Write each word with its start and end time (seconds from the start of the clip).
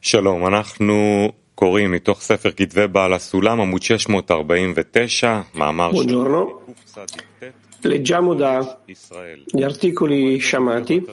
שלום, 0.00 0.46
אנחנו 0.46 1.28
קוראים 1.54 1.92
מתוך 1.92 2.20
ספר 2.20 2.50
כתבי 2.50 2.86
בעל 2.86 3.12
הסולם, 3.12 3.60
עמוד 3.60 3.82
649, 3.82 5.40
מאמר 5.54 5.90
Buongiorno. 5.90 6.60
Leggiamo 7.84 8.34
dagli 8.34 9.62
articoli 9.62 10.38
sciamati, 10.38 11.04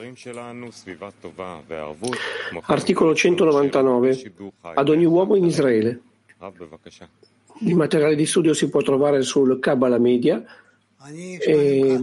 articolo 2.68 3.16
199, 3.16 4.34
ad 4.76 4.90
ogni 4.90 5.06
uomo 5.06 5.36
in 5.36 5.46
Israele. 5.46 6.00
Il 7.62 7.76
materiale 7.76 8.16
di 8.16 8.28
studio 8.28 8.54
si 8.54 8.70
può 8.70 8.82
trovare 8.82 9.24
sul 9.24 9.60
Kabbalah 9.60 9.98
Media 9.98 10.44
e 11.12 12.00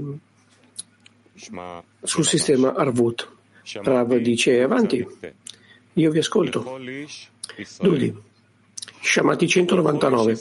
sul 2.03 2.25
sistema 2.25 2.75
Arvut. 2.75 3.35
Rav 3.83 4.17
dice 4.17 4.63
avanti, 4.63 5.07
io 5.94 6.12
vi 6.12 6.20
ascolto. 6.20 6.80
Dudi, 7.80 8.16
Shamati 9.02 9.48
199, 9.48 10.40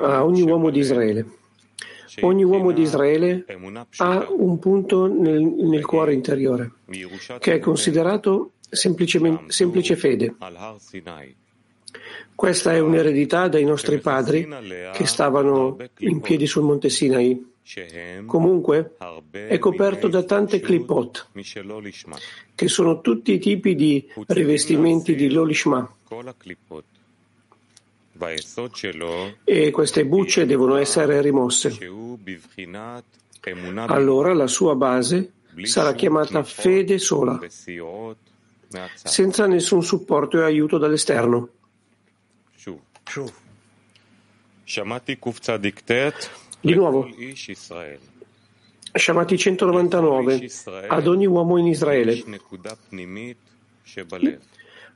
a 0.00 0.24
ogni 0.24 0.42
uomo 0.42 0.70
di 0.70 0.78
Israele. 0.80 1.26
Ogni 2.20 2.44
uomo 2.44 2.70
di 2.70 2.82
Israele 2.82 3.44
ha 3.96 4.26
un 4.30 4.58
punto 4.60 5.06
nel, 5.06 5.40
nel 5.42 5.84
cuore 5.84 6.12
interiore 6.12 6.70
che 7.40 7.54
è 7.54 7.58
considerato 7.58 8.52
semplice 8.68 9.96
fede. 9.96 10.34
Questa 12.34 12.72
è 12.72 12.78
un'eredità 12.78 13.48
dai 13.48 13.64
nostri 13.64 13.98
padri 13.98 14.48
che 14.92 15.06
stavano 15.06 15.76
in 15.98 16.20
piedi 16.20 16.46
sul 16.46 16.64
monte 16.64 16.88
Sinai. 16.88 17.52
Comunque 18.26 18.96
è 19.30 19.58
coperto 19.58 20.08
da 20.08 20.22
tante 20.22 20.60
clipot, 20.60 21.28
che 22.54 22.68
sono 22.68 23.00
tutti 23.00 23.32
i 23.32 23.38
tipi 23.38 23.74
di 23.74 24.06
rivestimenti 24.26 25.14
di 25.14 25.30
Lolishma. 25.30 25.90
E 29.44 29.70
queste 29.70 30.04
bucce 30.04 30.44
devono 30.44 30.76
essere 30.76 31.22
rimosse. 31.22 31.76
Allora 33.86 34.34
la 34.34 34.46
sua 34.46 34.74
base 34.74 35.32
sarà 35.62 35.94
chiamata 35.94 36.42
fede 36.42 36.98
sola, 36.98 37.40
senza 38.92 39.46
nessun 39.46 39.82
supporto 39.82 40.38
e 40.38 40.44
aiuto 40.44 40.76
dall'esterno. 40.76 41.48
Di 46.64 46.72
nuovo, 46.72 47.06
Shamati 48.94 49.36
199, 49.36 50.48
ad 50.88 51.06
ogni 51.06 51.26
uomo 51.26 51.58
in 51.58 51.66
Israele. 51.66 52.24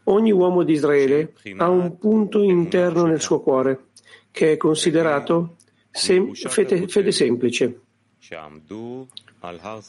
Ogni 0.04 0.32
uomo 0.32 0.62
di 0.62 0.72
Israele 0.72 1.34
ha 1.58 1.68
un 1.68 1.98
punto 1.98 2.42
interno 2.42 3.04
nel 3.04 3.20
suo 3.20 3.40
cuore 3.42 3.88
che 4.30 4.52
è 4.52 4.56
considerato 4.56 5.56
sem- 5.90 6.32
fede, 6.32 6.88
fede 6.88 7.12
semplice. 7.12 7.80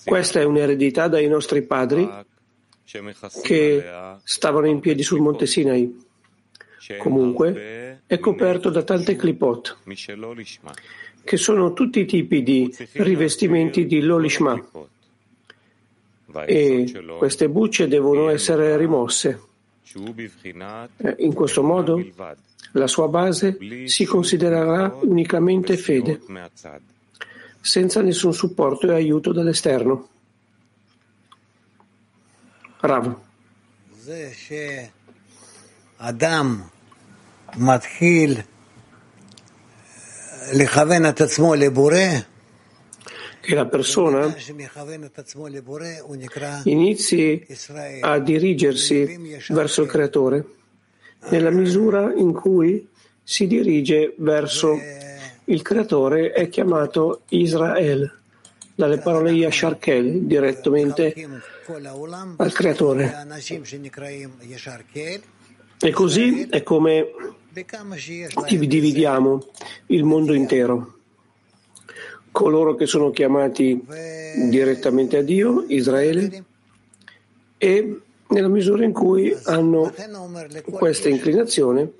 Questa 0.04 0.40
è 0.42 0.44
un'eredità 0.44 1.08
dai 1.08 1.30
nostri 1.30 1.62
padri 1.62 2.10
che 3.42 4.18
stavano 4.24 4.68
in 4.68 4.82
piedi 4.82 5.02
sul 5.02 5.22
monte 5.22 5.46
Sinai. 5.46 6.08
Comunque 6.98 8.02
è 8.06 8.20
coperto 8.20 8.70
da 8.70 8.84
tante 8.84 9.16
clipot, 9.16 9.78
che 11.24 11.38
sono 11.38 11.74
tutti 11.74 12.00
i 12.00 12.06
tipi 12.06 12.44
di 12.44 12.76
rivestimenti 12.94 13.86
di 13.86 14.02
Lolishma 14.02 14.62
e 16.46 17.06
queste 17.18 17.50
bucce 17.50 17.88
devono 17.88 18.30
essere 18.30 18.78
rimosse. 18.78 19.42
Eh, 20.98 21.16
in 21.20 21.34
questo 21.34 21.64
modo 21.64 22.04
la 22.74 22.88
sua 22.88 23.08
base 23.08 23.58
si 23.86 24.06
considererà 24.06 24.96
unicamente 25.02 25.78
fede, 25.78 26.22
senza 27.60 28.02
nessun 28.02 28.34
supporto 28.34 28.88
e 28.88 28.94
aiuto 28.94 29.32
dall'esterno. 29.32 30.10
Rav. 32.82 33.18
Adam 35.98 36.70
Matkil 37.58 38.46
che 43.42 43.56
la 43.56 43.66
persona 43.66 44.36
inizi 46.64 47.48
a 48.02 48.20
dirigersi 48.20 49.38
verso 49.50 49.82
il 49.82 49.88
creatore. 49.88 50.46
Nella 51.30 51.50
misura 51.50 52.14
in 52.14 52.32
cui 52.34 52.88
si 53.24 53.48
dirige 53.48 54.14
verso 54.18 54.80
il 55.46 55.62
creatore 55.62 56.32
è 56.32 56.48
chiamato 56.50 57.22
Israel 57.30 58.12
dalle 58.76 59.00
parole 59.00 59.32
Yasharkel 59.32 60.22
direttamente 60.22 61.14
al 62.38 62.54
creatore. 62.54 63.28
E 65.82 65.92
così 65.92 66.48
è 66.50 66.64
come 66.64 67.08
dividiamo 68.68 69.46
il 69.88 70.04
mondo 70.04 70.34
intero 70.34 71.00
coloro 72.32 72.76
che 72.76 72.86
sono 72.86 73.10
chiamati 73.12 73.84
direttamente 74.50 75.18
a 75.18 75.22
Dio, 75.22 75.66
Israele, 75.68 76.44
e 77.58 78.02
nella 78.28 78.48
misura 78.48 78.86
in 78.86 78.94
cui 78.94 79.36
hanno 79.46 79.94
questa 80.72 81.10
inclinazione 81.10 81.94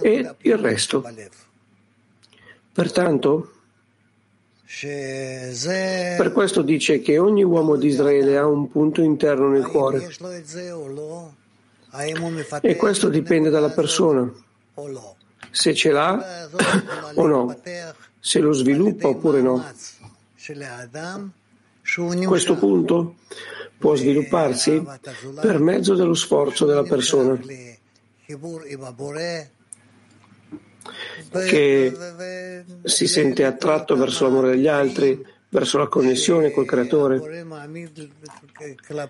e 0.00 0.34
il 0.38 0.58
resto. 0.58 1.02
Pertanto, 2.72 3.52
per 6.16 6.32
questo 6.32 6.62
dice 6.62 7.00
che 7.00 7.18
ogni 7.18 7.44
uomo 7.44 7.76
di 7.76 7.88
Israele 7.88 8.36
ha 8.38 8.46
un 8.46 8.70
punto 8.70 9.02
interno 9.02 9.48
nel 9.48 9.66
cuore 9.66 10.08
e 12.62 12.76
questo 12.76 13.10
dipende 13.10 13.50
dalla 13.50 13.70
persona, 13.70 14.32
se 15.50 15.74
ce 15.74 15.90
l'ha 15.90 16.48
o 17.14 17.26
no. 17.26 17.60
Se 18.18 18.38
lo 18.38 18.52
sviluppa 18.52 19.08
oppure 19.08 19.42
no. 19.42 19.62
Questo 22.24 22.56
punto 22.56 23.16
può 23.76 23.94
svilupparsi 23.94 24.82
per 25.40 25.58
mezzo 25.58 25.94
dello 25.94 26.14
sforzo 26.14 26.64
della 26.64 26.84
persona. 26.84 27.38
Che 31.30 32.64
si 32.84 33.06
sente 33.06 33.44
attratto 33.44 33.96
verso 33.96 34.24
l'amore 34.24 34.50
degli 34.52 34.68
altri, 34.68 35.22
verso 35.50 35.76
la 35.76 35.88
connessione 35.88 36.52
col 36.52 36.64
creatore. 36.64 37.44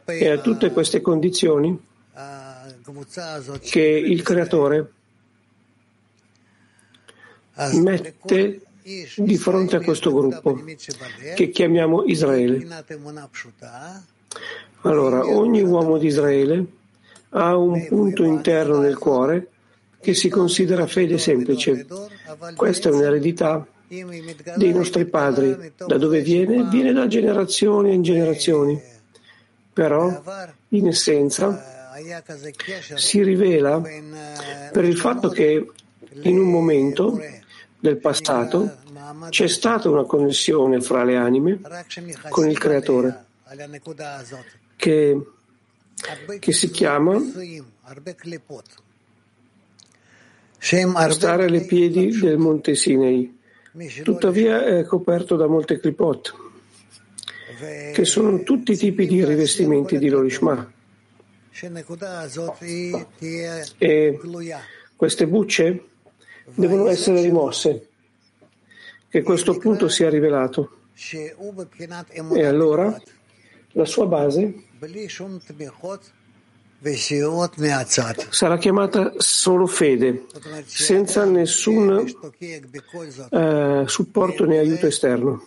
E 0.06 0.28
a 0.28 0.38
tutte 0.38 0.72
queste 0.72 1.00
condizioni 1.00 1.90
che 3.60 3.80
il 3.80 4.22
creatore 4.22 4.92
mette 7.74 8.60
di 9.16 9.36
fronte 9.36 9.76
a 9.76 9.80
questo 9.80 10.12
gruppo 10.12 10.60
che 11.34 11.50
chiamiamo 11.50 12.04
Israele. 12.04 12.84
Allora, 14.82 15.24
ogni 15.24 15.62
uomo 15.62 15.98
di 15.98 16.06
Israele 16.06 16.66
ha 17.30 17.56
un 17.56 17.86
punto 17.86 18.24
interno 18.24 18.78
nel 18.78 18.98
cuore 18.98 19.48
che 20.00 20.14
si 20.14 20.28
considera 20.28 20.86
fede 20.86 21.18
semplice. 21.18 21.86
Questa 22.56 22.88
è 22.88 22.92
un'eredità 22.92 23.64
dei 23.86 24.72
nostri 24.72 25.04
padri. 25.04 25.72
Da 25.76 25.96
dove 25.98 26.20
viene? 26.22 26.64
Viene 26.64 26.92
da 26.92 27.06
generazioni 27.06 27.94
in 27.94 28.02
generazioni. 28.02 28.80
Però, 29.72 30.22
in 30.68 30.88
essenza, 30.88 31.71
si 32.94 33.22
rivela 33.22 33.80
per 34.72 34.84
il 34.84 34.96
fatto 34.96 35.28
che 35.28 35.66
in 36.22 36.38
un 36.38 36.50
momento 36.50 37.20
del 37.78 37.96
passato 37.96 38.78
c'è 39.28 39.48
stata 39.48 39.88
una 39.90 40.04
connessione 40.04 40.80
fra 40.80 41.04
le 41.04 41.16
anime 41.16 41.60
con 42.28 42.48
il 42.48 42.58
Creatore 42.58 43.24
che, 44.76 45.20
che 46.38 46.52
si 46.52 46.70
chiama 46.70 47.20
stare 51.10 51.44
alle 51.44 51.64
piedi 51.64 52.18
del 52.18 52.38
monte 52.38 52.76
Sinai. 52.76 53.38
Tuttavia 54.02 54.64
è 54.64 54.84
coperto 54.84 55.34
da 55.34 55.46
molte 55.46 55.80
clipot, 55.80 56.34
che 57.92 58.04
sono 58.04 58.42
tutti 58.42 58.72
i 58.72 58.76
tipi 58.76 59.06
di 59.06 59.24
rivestimenti 59.24 59.98
di 59.98 60.08
Lorishma. 60.08 60.72
E 63.78 64.18
queste 64.96 65.26
bucce 65.26 65.84
devono 66.54 66.88
essere 66.88 67.20
rimosse, 67.20 67.88
che 69.08 69.22
questo 69.22 69.58
punto 69.58 69.88
sia 69.88 70.08
rivelato. 70.08 70.78
E 72.32 72.44
allora 72.44 73.00
la 73.72 73.84
sua 73.84 74.06
base 74.06 74.64
sarà 78.30 78.58
chiamata 78.58 79.12
solo 79.18 79.66
fede, 79.66 80.26
senza 80.64 81.24
nessun 81.24 82.04
eh, 83.30 83.84
supporto 83.86 84.44
né 84.44 84.58
aiuto 84.58 84.86
esterno. 84.86 85.46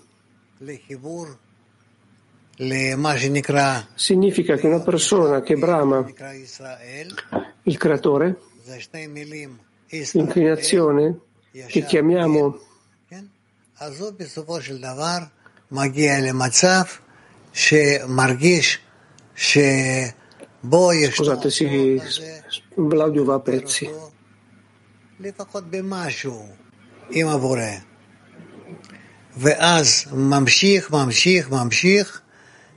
Significa 3.95 4.57
che 4.57 4.67
una 4.67 4.81
persona 4.81 5.41
che 5.41 5.57
brama 5.57 6.07
il 7.63 7.79
creatore, 7.79 8.39
l'inclinazione 10.13 11.21
che 11.67 11.85
chiamiamo 11.85 12.59
Scusate, 21.11 21.51
sì, 21.51 22.01
l'audio 22.77 23.25
va 23.25 23.35
a 23.35 23.41
pezzi. 23.41 23.89
ואז 29.37 30.07
ממשיך, 30.13 30.91
ממשיך, 30.91 31.51
ממשיך, 31.51 32.23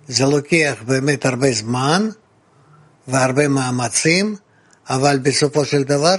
זה 0.09 0.25
לוקח 0.25 0.83
באמת 0.87 1.27
הרבה 1.27 1.53
זמן 1.53 2.09
והרבה 3.09 3.49
מאמצים, 3.49 4.37
אבל 4.91 5.19
בסופו 5.19 5.65
של 5.65 5.83
דבר 5.83 6.17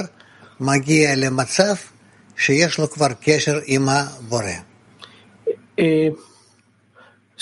מגיע 0.59 1.15
למצב 1.15 1.75
שיש 2.38 2.80
לו 2.80 2.89
כבר 2.89 3.07
קשר 3.21 3.59
עם 3.65 3.89
הבורא. 3.89 4.51
E 5.77 6.13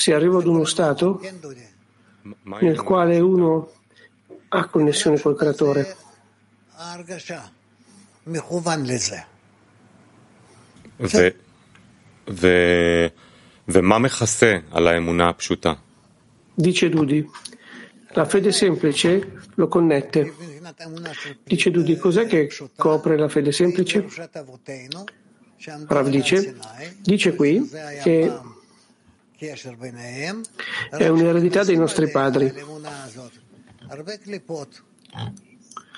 si 0.02 0.12
arriva 0.12 0.38
ad 0.38 0.46
uno 0.46 0.64
stato 0.66 1.20
nel 2.62 2.84
quale 2.90 3.20
uno 3.20 3.50
ha 4.50 4.62
connessione 4.70 5.20
col 5.20 5.36
creatore. 5.36 5.84
ו, 11.00 11.28
ו, 12.30 12.48
ומה 13.68 14.00
מכסה 14.00 14.58
על 14.72 14.88
האמונה 14.88 15.30
הפשוטה? 15.30 15.74
Dice 16.60 16.90
Dudi, 16.90 17.24
la 18.14 18.26
fede 18.26 18.52
semplice 18.52 19.42
lo 19.54 19.68
connette. 19.68 20.34
Dice 21.44 21.70
Dudi, 21.70 21.98
cos'è 21.98 22.26
che 22.26 22.50
copre 22.76 23.16
la 23.16 23.30
fede 23.30 23.52
semplice? 23.52 24.08
Rav 25.88 26.10
dice, 26.10 26.56
dice 27.00 27.36
qui 27.36 27.70
che 28.02 28.32
è 30.90 31.08
un'eredità 31.08 31.64
dei 31.64 31.78
nostri 31.78 32.10
padri. 32.10 32.52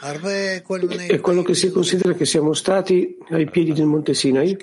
È 0.02 1.20
quello 1.20 1.42
che 1.42 1.54
si 1.54 1.72
considera 1.72 2.14
che 2.14 2.26
siamo 2.26 2.54
stati 2.54 3.18
ai 3.32 3.50
piedi 3.50 3.74
del 3.74 3.86
Monte 3.86 4.14
Sinai 4.14 4.58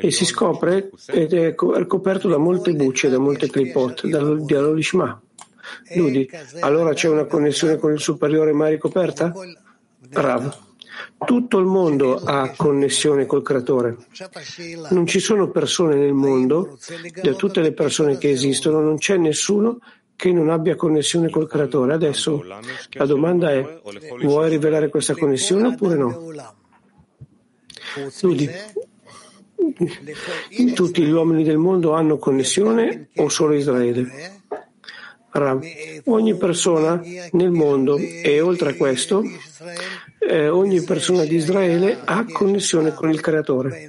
e 0.00 0.10
si 0.12 0.24
scopre 0.24 0.90
ed 1.06 1.32
è 1.32 1.54
co- 1.56 1.74
è 1.74 1.84
coperto 1.86 2.28
da 2.28 2.38
molte 2.38 2.72
bucce, 2.74 3.08
da 3.08 3.18
molte 3.18 3.48
clipot, 3.48 4.06
dall'Olishma. 4.06 5.20
Dudi, 5.94 6.28
allora 6.60 6.92
c'è 6.94 7.08
una 7.08 7.24
connessione 7.24 7.76
con 7.76 7.92
il 7.92 8.00
superiore 8.00 8.52
mai 8.52 8.72
ricoperta? 8.72 9.32
Rav. 10.10 10.58
Tutto 11.24 11.58
il 11.58 11.66
mondo 11.66 12.16
ha 12.16 12.50
connessione 12.56 13.26
col 13.26 13.42
creatore. 13.42 13.96
Non 14.90 15.06
ci 15.06 15.18
sono 15.18 15.50
persone 15.50 15.96
nel 15.96 16.12
mondo, 16.12 16.78
da 17.22 17.34
tutte 17.34 17.60
le 17.60 17.72
persone 17.72 18.16
che 18.16 18.30
esistono, 18.30 18.80
non 18.80 18.96
c'è 18.98 19.16
nessuno 19.16 19.80
che 20.20 20.32
non 20.32 20.50
abbia 20.50 20.76
connessione 20.76 21.30
col 21.30 21.48
creatore. 21.48 21.94
Adesso 21.94 22.44
la 22.90 23.06
domanda 23.06 23.52
è, 23.52 23.80
vuoi 24.20 24.50
rivelare 24.50 24.90
questa 24.90 25.14
connessione 25.14 25.68
oppure 25.68 25.96
no? 25.96 26.30
Dudi, 28.20 28.46
tutti 30.74 31.02
gli 31.02 31.10
uomini 31.10 31.42
del 31.42 31.56
mondo 31.56 31.94
hanno 31.94 32.18
connessione 32.18 33.08
o 33.16 33.30
solo 33.30 33.54
Israele? 33.54 34.42
Rav, 35.30 35.64
ogni 36.04 36.36
persona 36.36 37.00
nel 37.30 37.50
mondo 37.50 37.96
e 37.96 38.42
oltre 38.42 38.72
a 38.72 38.74
questo, 38.74 39.22
eh, 40.18 40.48
ogni 40.50 40.82
persona 40.82 41.24
di 41.24 41.36
Israele 41.36 41.98
ha 42.04 42.26
connessione 42.30 42.92
con 42.92 43.08
il 43.08 43.22
creatore. 43.22 43.88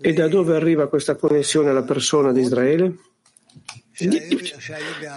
E 0.00 0.12
da 0.12 0.26
dove 0.26 0.56
arriva 0.56 0.88
questa 0.88 1.14
connessione 1.14 1.70
alla 1.70 1.84
persona 1.84 2.32
di 2.32 2.40
Israele? 2.40 2.96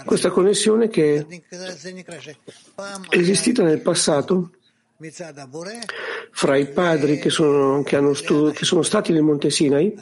Questa 0.05 0.29
connessione 0.29 0.87
che 0.87 1.25
è 3.09 3.17
esistita 3.17 3.63
nel 3.63 3.81
passato 3.81 4.51
fra 6.31 6.57
i 6.57 6.67
padri 6.67 7.17
che 7.17 7.29
sono, 7.31 7.81
che, 7.81 7.95
hanno 7.95 8.13
stu- 8.13 8.51
che 8.51 8.65
sono 8.65 8.83
stati 8.83 9.11
nel 9.11 9.23
Monte 9.23 9.49
Sinai, 9.49 9.95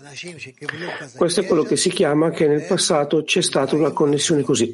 questo 1.16 1.42
è 1.42 1.46
quello 1.46 1.64
che 1.64 1.78
si 1.78 1.90
chiama 1.90 2.32
che 2.32 2.48
nel 2.48 2.66
passato 2.66 3.24
c'è 3.24 3.42
stata 3.42 3.76
una 3.76 3.92
connessione 3.92 4.42
così. 4.42 4.74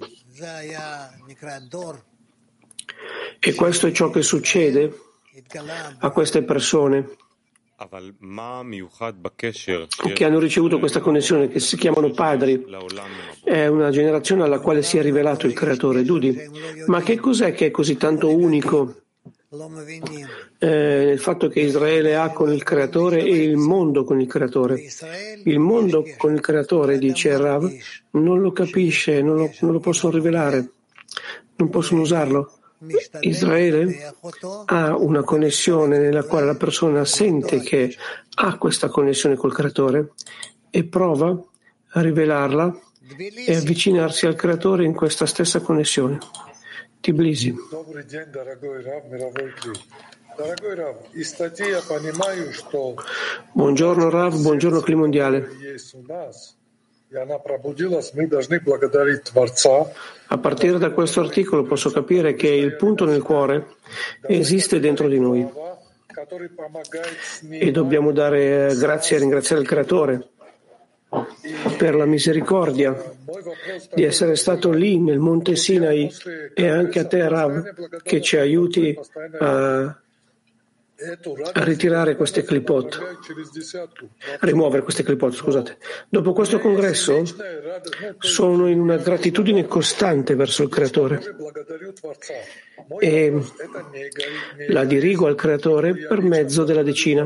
E 3.40 3.54
questo 3.54 3.88
è 3.88 3.92
ciò 3.92 4.10
che 4.10 4.22
succede 4.24 5.00
a 6.00 6.10
queste 6.10 6.44
persone 6.44 7.18
che 10.14 10.26
hanno 10.26 10.40
ricevuto 10.40 10.78
questa 10.78 11.00
connessione, 11.00 11.48
che 11.48 11.60
si 11.60 11.78
chiamano 11.78 12.12
padri. 12.12 12.64
È 13.44 13.66
una 13.68 13.90
generazione 13.90 14.44
alla 14.44 14.60
quale 14.60 14.84
si 14.84 14.98
è 14.98 15.02
rivelato 15.02 15.48
il 15.48 15.54
creatore, 15.54 16.04
Dudi. 16.04 16.38
Ma 16.88 17.02
che 17.02 17.18
cos'è 17.18 17.54
che 17.54 17.68
è 17.68 17.72
così 17.72 17.98
tanto 17.98 18.36
unico 18.36 19.02
eh, 20.60 20.68
nel 21.06 21.20
fatto 21.20 21.48
che 21.48 21.60
Israele 21.60 22.16
ha 22.16 22.32
con 22.32 22.54
il 22.54 22.64
creatore 22.64 23.22
e 23.22 23.44
il 23.44 23.58
mondo 23.58 24.04
con 24.04 24.22
il 24.22 24.28
creatore? 24.28 24.82
Il 25.44 25.60
mondo 25.60 26.06
con 26.18 26.34
il 26.34 26.40
creatore, 26.40 27.00
dice 27.00 27.36
Rav, 27.36 27.70
non 28.12 28.40
lo 28.42 28.52
capisce, 28.52 29.22
non 29.22 29.38
lo, 29.38 29.52
non 29.62 29.72
lo 29.72 29.80
possono 29.80 30.14
rivelare, 30.14 30.72
non 31.56 31.70
possono 31.70 32.02
usarlo. 32.02 32.61
Israele 33.20 34.14
ha 34.66 34.96
una 34.96 35.22
connessione 35.22 36.00
nella 36.00 36.24
quale 36.24 36.48
la 36.48 36.56
persona 36.56 37.06
sente 37.06 37.60
che 37.60 37.96
ha 38.36 38.58
questa 38.58 38.90
connessione 38.90 39.36
col 39.36 39.54
creatore 39.54 40.14
e 40.70 40.84
prova 40.86 41.40
a 41.94 42.02
rivelarla 42.02 42.80
e 43.46 43.56
avvicinarsi 43.56 44.26
al 44.26 44.36
creatore 44.36 44.86
in 44.86 44.94
questa 44.94 45.28
stessa 45.28 45.60
connessione. 45.60 46.18
Tbilisi. 47.00 47.54
Buongiorno 53.54 54.10
Rav, 54.10 54.42
buongiorno 54.42 54.80
Climondiale. 54.80 55.50
A 60.28 60.38
partire 60.38 60.78
da 60.78 60.92
questo 60.92 61.20
articolo 61.20 61.64
posso 61.64 61.92
capire 61.92 62.36
che 62.36 62.48
il 62.48 62.78
punto 62.78 63.04
nel 63.04 63.22
cuore 63.22 63.76
esiste 64.22 64.80
dentro 64.80 65.10
di 65.10 65.20
noi. 65.20 65.46
E 67.50 67.72
dobbiamo 67.72 68.14
dare 68.14 68.70
eh, 68.70 68.76
grazie 68.78 69.18
e 69.18 69.20
ringraziare 69.20 69.62
il 69.62 69.68
Creatore 69.68 70.30
per 71.78 71.96
la 71.96 72.06
misericordia 72.06 72.96
di 73.94 74.04
essere 74.04 74.38
stato 74.38 74.72
lì 74.72 74.98
nel 74.98 75.20
Monte 75.20 75.58
Sinai 75.58 76.10
e 76.54 76.70
anche 76.70 77.00
a 77.00 77.08
te 77.08 77.28
Rav 77.28 78.02
che 78.04 78.22
ci 78.22 78.38
aiuti 78.38 78.98
a 79.40 80.02
ritirare 81.54 82.16
queste 82.16 82.44
clipot, 82.44 83.00
rimuovere 84.42 84.84
queste 84.84 85.04
clipot, 85.04 85.34
scusate. 85.34 85.78
Dopo 86.10 86.34
questo 86.34 86.60
congresso 86.60 87.24
sono 88.20 88.68
in 88.68 88.80
una 88.80 88.98
gratitudine 88.98 89.66
costante 89.66 90.36
verso 90.36 90.64
il 90.64 90.70
Creatore 90.70 91.22
e 93.00 93.34
la 94.68 94.84
dirigo 94.86 95.28
al 95.28 95.36
Creatore 95.36 95.96
per 95.96 96.22
mezzo 96.22 96.64
della 96.64 96.84
decina. 96.84 97.26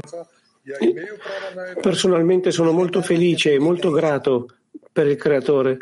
Personalmente 1.81 2.51
sono 2.51 2.71
molto 2.71 3.01
felice 3.01 3.53
e 3.53 3.59
molto 3.59 3.91
grato 3.91 4.47
per 4.91 5.07
il 5.07 5.17
Creatore. 5.17 5.77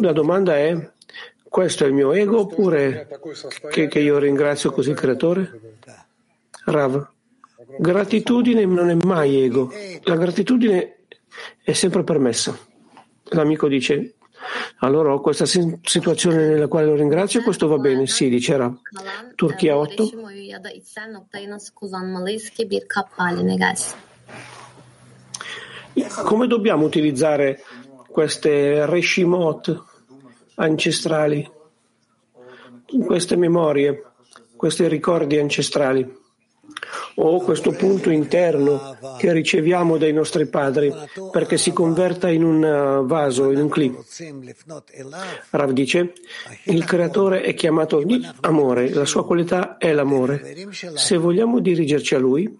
La 0.00 0.12
domanda 0.12 0.56
è, 0.56 0.90
questo 1.42 1.84
è 1.84 1.88
il 1.88 1.92
mio 1.92 2.12
ego 2.12 2.40
oppure 2.40 3.08
che, 3.70 3.88
che 3.88 3.98
io 3.98 4.18
ringrazio 4.18 4.70
così 4.70 4.90
il 4.90 4.96
Creatore? 4.96 5.60
Rav 6.66 7.12
gratitudine 7.78 8.64
non 8.64 8.90
è 8.90 8.96
mai 9.04 9.42
ego, 9.42 9.72
la 10.02 10.16
gratitudine 10.16 11.06
è 11.62 11.72
sempre 11.72 12.04
permessa. 12.04 12.56
L'amico 13.30 13.68
dice, 13.68 14.14
allora 14.78 15.12
ho 15.12 15.20
questa 15.20 15.46
situazione 15.46 16.46
nella 16.48 16.68
quale 16.68 16.86
lo 16.86 16.94
ringrazio 16.94 17.42
questo 17.42 17.66
va 17.66 17.78
bene. 17.78 18.06
Sì, 18.06 18.28
dice 18.28 18.56
Rav. 18.56 18.74
kalan 18.82 19.34
Türkiye 19.36 19.72
otto. 19.72 20.04
paylaşım 20.04 20.24
oyu 20.24 20.46
ya 20.46 20.64
da 20.64 20.70
içsel 20.70 21.10
noktayı 21.10 21.50
nasıl 21.50 21.74
kullanmalıyız 21.74 22.50
ki 22.50 22.70
bir 22.70 22.88
kap 22.88 23.08
haline 23.16 23.56
gelsin? 23.56 23.98
Come 26.28 26.50
dobbiamo 26.50 26.86
utilizzare 26.86 27.60
queste 28.12 28.86
reshimot 28.86 29.68
ancestrali, 30.56 31.46
queste 33.06 33.36
memorie, 33.36 34.02
questi 34.58 34.90
ricordi 34.90 35.40
ancestrali 35.40 36.06
o 37.16 37.40
questo 37.40 37.70
punto 37.72 38.10
interno 38.10 38.96
che 39.18 39.32
riceviamo 39.32 39.96
dai 39.96 40.12
nostri 40.12 40.46
padri 40.46 40.92
perché 41.30 41.56
si 41.56 41.72
converta 41.72 42.28
in 42.28 42.44
un 42.44 42.62
uh, 42.62 43.06
vaso, 43.06 43.50
in 43.50 43.60
un 43.60 43.68
clip. 43.68 44.02
Rav 45.50 45.70
dice, 45.70 46.12
il 46.64 46.84
creatore 46.84 47.42
è 47.42 47.54
chiamato 47.54 48.02
amore, 48.40 48.90
la 48.90 49.04
sua 49.04 49.24
qualità 49.24 49.76
è 49.76 49.92
l'amore. 49.92 50.54
Se 50.94 51.16
vogliamo 51.16 51.60
dirigerci 51.60 52.14
a 52.14 52.18
lui, 52.18 52.58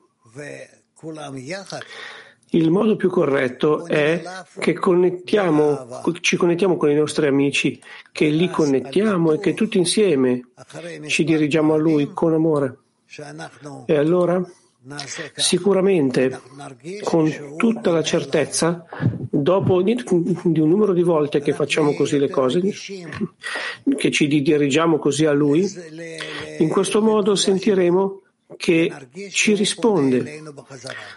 il 2.50 2.70
modo 2.70 2.96
più 2.96 3.10
corretto 3.10 3.86
è 3.86 4.22
che 4.58 4.74
connettiamo, 4.74 6.02
ci 6.20 6.36
connettiamo 6.36 6.76
con 6.76 6.90
i 6.90 6.94
nostri 6.94 7.26
amici, 7.26 7.80
che 8.12 8.26
li 8.26 8.48
connettiamo 8.48 9.32
e 9.32 9.38
che 9.40 9.54
tutti 9.54 9.78
insieme 9.78 10.50
ci 11.06 11.24
dirigiamo 11.24 11.74
a 11.74 11.78
Lui 11.78 12.12
con 12.12 12.32
amore. 12.32 12.83
E 13.86 13.96
allora, 13.96 14.42
sicuramente, 15.34 16.40
con 17.02 17.32
tutta 17.56 17.90
la 17.90 18.02
certezza, 18.02 18.86
dopo 19.30 19.82
di 19.82 20.02
un 20.10 20.68
numero 20.68 20.92
di 20.92 21.02
volte 21.02 21.40
che 21.40 21.52
facciamo 21.52 21.94
così 21.94 22.18
le 22.18 22.30
cose, 22.30 22.60
che 23.96 24.10
ci 24.10 24.26
dirigiamo 24.26 24.98
così 24.98 25.26
a 25.26 25.32
Lui, 25.32 25.70
in 26.58 26.68
questo 26.68 27.02
modo 27.02 27.34
sentiremo 27.34 28.22
che 28.56 28.92
ci 29.30 29.54
risponde, 29.54 30.42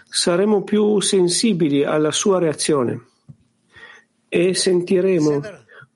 saremo 0.08 0.62
più 0.62 1.00
sensibili 1.00 1.84
alla 1.84 2.10
sua 2.10 2.38
reazione 2.38 3.06
e 4.28 4.54
sentiremo 4.54 5.40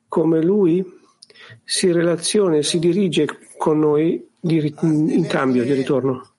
come 0.09 0.43
lui 0.43 1.01
si 1.72 1.92
relaziona 1.92 2.58
e 2.58 2.64
si 2.64 2.80
dirige 2.80 3.26
con 3.58 3.80
noi 3.80 4.26
in 4.42 5.28
cambio 5.28 5.64
di 5.64 5.74
ritorno. 5.74 6.34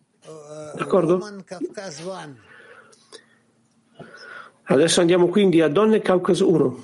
D'accordo? 0.74 1.42
Adesso 4.64 5.00
andiamo 5.00 5.28
quindi 5.28 5.60
a 5.60 5.68
Donne 5.68 6.00
Caucaso 6.00 6.50
1. 6.50 6.80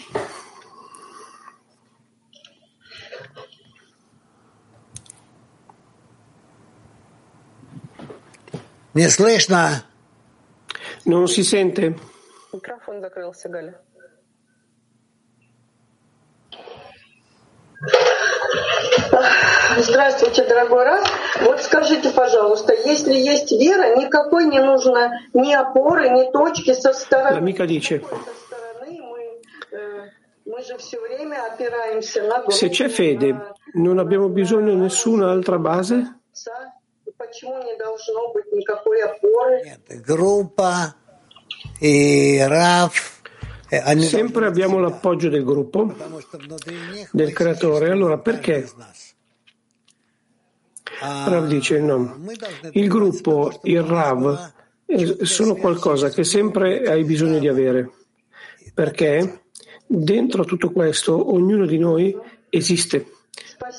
Не 8.94 9.10
слышно. 9.10 9.84
Non 11.06 11.26
si 11.26 11.42
sente? 11.42 11.98
Микрофон 12.52 13.00
закрылся, 13.00 13.48
Галя. 13.48 13.80
Здравствуйте, 19.81 20.43
дорогой 20.45 20.83
раз. 20.83 21.07
Вот 21.41 21.61
скажите, 21.61 22.09
пожалуйста, 22.09 22.73
если 22.73 23.13
есть 23.13 23.51
вера, 23.51 23.95
никакой 23.95 24.45
не 24.45 24.59
нужно 24.59 25.11
ни 25.33 25.53
опоры, 25.53 26.09
ни 26.09 26.29
точки 26.31 26.73
со 26.73 26.93
стороны. 26.93 27.39
Микадичи. 27.41 28.03
Se 32.49 32.69
c'è 32.69 32.89
fede, 32.89 33.53
non 33.75 33.99
abbiamo 33.99 34.27
bisogno 34.27 34.73
di 34.73 34.79
nessun'altra 34.79 35.57
base? 35.57 36.15
Gruppa, 40.05 40.95
RAF, 41.79 43.19
Sempre 43.99 44.47
abbiamo 44.47 44.79
l'appoggio 44.79 45.29
del 45.29 45.43
gruppo, 45.43 45.93
del 47.11 47.31
creatore. 47.33 47.91
Allora 47.91 48.17
perché 48.17 48.67
из 50.98 51.00
нас. 51.00 51.26
А 51.26 51.30
Rav 51.30 51.48
dice 51.48 51.80
no. 51.80 51.98
мы 52.18 52.36
должны 52.36 52.70
Il 52.72 52.88
думать, 52.88 53.22
gruppo, 53.22 53.52
что 53.52 53.60
il 53.64 53.78
у 53.78 53.82
нас 53.82 53.90
Rav, 53.90 54.20
была 54.20 54.52
eh, 54.86 55.24
sono 55.24 55.54
qualcosa 55.56 56.10
che 56.10 56.24
sempre 56.24 56.82
hai 56.82 57.04
bisogno 57.04 57.38
di 57.38 57.48
avere. 57.48 57.90
Perché 58.74 59.40
dentro 59.86 60.44
tutto 60.44 60.70
questo 60.70 61.32
ognuno 61.34 61.66
di 61.66 61.78
noi 61.78 62.16
esiste. 62.50 63.06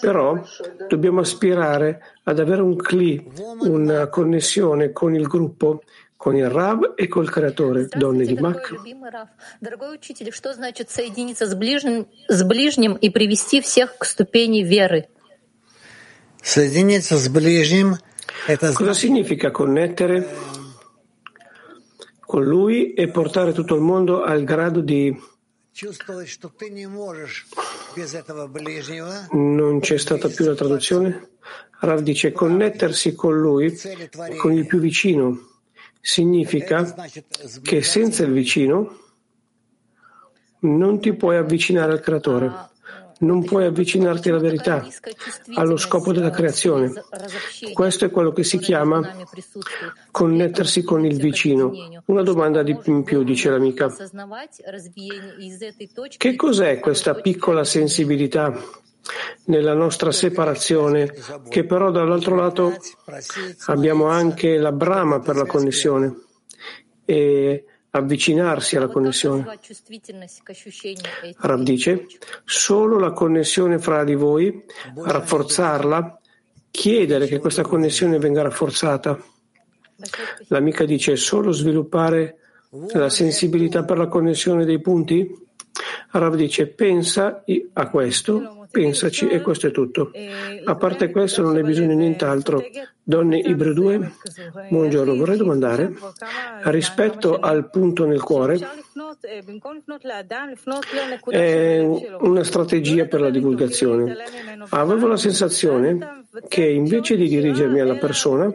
Però 0.02 0.42
dobbiamo 0.88 1.22
aspirare 1.22 2.18
ad 2.24 2.40
avere 2.40 2.62
un 2.62 2.76
cli, 2.76 3.24
una 3.62 4.08
connessione 4.08 4.92
con 4.92 5.14
il 5.16 5.28
gruppo, 5.28 5.84
con 6.18 6.36
il 6.36 6.50
Rav 6.50 6.94
e 6.96 7.08
col 7.08 7.30
creatore, 7.30 7.88
donne 7.88 8.26
di 8.26 8.36
Здравствуйте, 8.36 8.42
Mac. 8.42 8.56
дорогой 8.56 8.78
любимый 8.78 9.12
Раф. 9.12 9.30
Дорогой 9.62 9.96
учитель, 9.96 10.32
что 10.32 10.54
значит 10.54 10.90
соединиться 10.90 11.46
с 11.46 11.54
ближним, 11.54 12.08
с 12.28 12.44
ближним 12.44 12.94
и 12.94 13.10
привести 13.10 13.62
всех 13.62 13.98
к 13.98 14.06
ступени 14.06 14.64
веры? 14.64 15.08
Cosa 18.73 18.95
significa 18.95 19.51
connettere 19.51 20.27
con 22.21 22.45
lui 22.45 22.95
e 22.95 23.09
portare 23.09 23.53
tutto 23.53 23.75
il 23.75 23.81
mondo 23.81 24.23
al 24.23 24.45
grado 24.45 24.81
di 24.81 25.15
non 29.33 29.81
c'è 29.81 29.99
stata 29.99 30.29
più 30.29 30.45
la 30.45 30.55
traduzione? 30.55 31.31
Rav 31.81 32.01
dice 32.01 32.33
connettersi 32.33 33.15
con 33.15 33.41
lui, 33.41 33.79
con 34.37 34.53
il 34.53 34.67
più 34.67 34.79
vicino, 34.79 35.39
significa 36.01 36.95
che 37.63 37.83
senza 37.83 38.25
il 38.25 38.33
vicino 38.33 38.99
non 40.61 41.01
ti 41.01 41.15
puoi 41.15 41.37
avvicinare 41.37 41.93
al 41.93 42.01
creatore 42.01 42.70
non 43.21 43.45
puoi 43.45 43.67
avvicinarti 43.67 44.29
alla 44.29 44.39
verità, 44.39 44.87
allo 45.55 45.77
scopo 45.77 46.13
della 46.13 46.31
creazione. 46.31 46.93
Questo 47.73 48.05
è 48.05 48.11
quello 48.11 48.33
che 48.33 48.45
si 48.45 48.59
chiama 48.59 49.17
connettersi 50.11 50.83
con 50.83 51.05
il 51.05 51.17
vicino. 51.17 51.73
Una 52.07 52.23
domanda 52.23 52.63
di 52.63 52.79
in 52.85 53.03
più, 53.03 53.23
dice 53.23 53.51
l'amica. 53.51 53.95
Che 56.17 56.37
cos'è 56.37 56.79
questa 56.79 57.15
piccola 57.15 57.65
sensibilità 57.65 58.59
nella 59.47 59.75
nostra 59.75 60.13
separazione, 60.13 61.13
che 61.49 61.65
però 61.65 61.91
dall'altro 61.91 62.37
lato 62.37 62.77
abbiamo 63.67 64.07
anche 64.07 64.57
la 64.57 64.73
brama 64.73 65.21
per 65.21 65.37
la 65.37 65.47
connessione 65.47 66.15
e 67.05 67.65
avvicinarsi 67.91 68.77
alla 68.77 68.89
connessione? 68.89 69.59
Rav 71.39 71.63
dice, 71.63 72.07
solo 72.45 72.99
la 72.99 73.13
connessione 73.13 73.79
fra 73.79 74.05
di 74.05 74.15
voi, 74.15 74.65
rafforzarla, 74.95 76.21
chiedere 76.71 77.27
che 77.27 77.39
questa 77.39 77.63
connessione 77.63 78.19
venga 78.19 78.43
rafforzata. 78.43 79.19
L'amica 80.49 80.85
dice, 80.85 81.17
solo 81.17 81.53
sviluppare 81.53 82.39
la 82.93 83.09
sensibilità 83.09 83.85
per 83.85 83.99
la 83.99 84.07
connessione 84.07 84.65
dei 84.65 84.81
punti? 84.81 85.29
Rav 86.13 86.35
dice, 86.37 86.69
pensa 86.69 87.45
a 87.73 87.89
questo, 87.89 88.60
pensaci 88.71 89.29
e 89.29 89.41
questo 89.41 89.67
è 89.67 89.71
tutto. 89.71 90.13
A 90.65 90.75
parte 90.77 91.11
questo 91.11 91.43
non 91.43 91.57
hai 91.57 91.63
bisogno 91.63 91.89
di 91.89 91.97
nient'altro. 91.97 92.63
Donne 93.03 93.39
Ibro 93.39 93.73
2, 93.73 94.13
buongiorno, 94.69 95.17
vorrei 95.17 95.37
domandare, 95.37 95.93
rispetto 96.65 97.39
al 97.41 97.69
punto 97.69 98.07
nel 98.07 98.23
cuore, 98.23 98.59
è 101.29 101.81
una 102.21 102.45
strategia 102.45 103.07
per 103.07 103.21
la 103.21 103.31
divulgazione. 103.31 104.17
Avevo 104.69 105.09
la 105.09 105.17
sensazione 105.17 106.27
che 106.47 106.65
invece 106.65 107.17
di 107.17 107.29
dirigermi 107.29 107.81
alla 107.81 107.97
persona, 107.97 108.53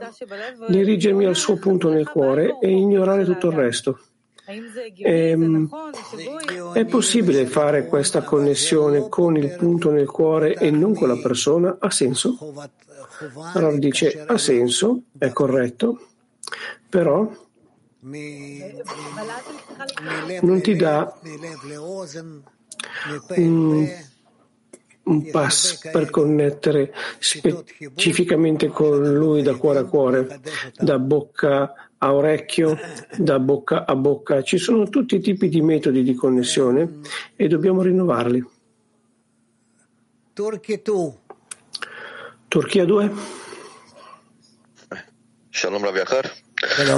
dirigermi 0.67 1.25
al 1.25 1.35
suo 1.35 1.57
punto 1.57 1.89
nel 1.89 2.07
cuore 2.07 2.57
e 2.61 2.69
ignorare 2.69 3.25
tutto 3.25 3.49
il 3.49 3.55
resto. 3.55 3.99
Ehm, 4.97 5.69
è 6.73 6.85
possibile 6.85 7.47
fare 7.47 7.87
questa 7.87 8.21
connessione 8.21 9.09
con 9.09 9.35
il 9.37 9.55
punto 9.55 9.89
nel 9.89 10.07
cuore 10.07 10.53
e 10.53 10.69
non 10.69 10.93
con 10.93 11.07
la 11.07 11.17
persona? 11.17 11.77
Ha 11.79 11.89
senso? 11.89 12.37
Allora 13.53 13.75
dice 13.77 14.23
ha 14.25 14.37
senso, 14.37 15.03
è 15.17 15.31
corretto, 15.31 16.07
però 16.89 17.27
non 20.41 20.61
ti 20.61 20.75
dà 20.75 21.19
un, 23.35 23.89
un 25.03 25.29
pass 25.31 25.89
per 25.89 26.09
connettere 26.11 26.93
specificamente 27.17 28.67
con 28.67 29.11
lui 29.11 29.41
da 29.41 29.55
cuore 29.55 29.79
a 29.79 29.85
cuore, 29.85 30.39
da 30.77 30.99
bocca 30.99 31.61
a 31.63 31.84
orecchio, 31.99 32.77
da 33.17 33.39
bocca 33.39 33.85
a 33.85 33.95
bocca. 33.95 34.43
Ci 34.43 34.57
sono 34.57 34.89
tutti 34.89 35.15
i 35.15 35.19
tipi 35.19 35.49
di 35.49 35.61
metodi 35.61 36.03
di 36.03 36.13
connessione 36.13 36.99
e 37.35 37.47
dobbiamo 37.47 37.81
rinnovarli. 37.81 38.45
Turchia 42.47 42.85
2. 42.85 43.11
Shalom 45.49 45.83
Rav 45.83 45.95
Yakar. 45.95 46.31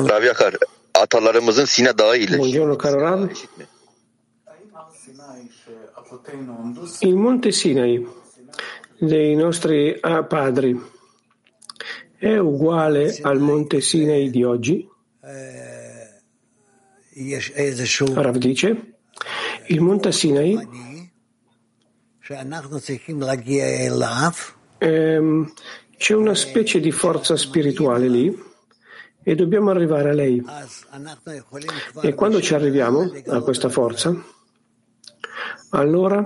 Rav 0.05 0.23
Yakar, 0.23 0.57
atalarımızın 0.93 1.65
Sina 1.65 1.97
Dağı 1.97 2.17
ile 2.17 2.37
Buongiorno 2.37 2.77
caro 2.77 3.01
Rav. 3.01 3.29
Il 7.01 7.15
monte 7.15 7.51
Sinai 7.51 8.07
dei 8.99 9.35
nostri 9.35 9.97
ah, 10.01 10.23
padri 10.23 10.79
è 12.17 12.37
uguale 12.37 13.19
al 13.21 13.39
monte 13.39 13.81
Sinai 13.81 14.29
di 14.29 14.43
oggi? 14.43 14.86
Rav 18.13 18.37
dice, 18.37 18.97
il 19.67 19.81
monte 19.81 20.11
Sinai 20.11 20.53
ehm, 24.77 25.53
c'è 25.97 26.13
una 26.13 26.35
specie 26.35 26.79
di 26.79 26.91
forza 26.91 27.35
spirituale 27.35 28.07
lì 28.07 28.45
e 29.23 29.35
dobbiamo 29.35 29.71
arrivare 29.71 30.09
a 30.09 30.13
lei. 30.13 30.43
E 32.01 32.13
quando 32.13 32.41
ci 32.41 32.53
arriviamo 32.53 33.11
a 33.27 33.41
questa 33.41 33.69
forza, 33.69 34.15
allora 35.71 36.25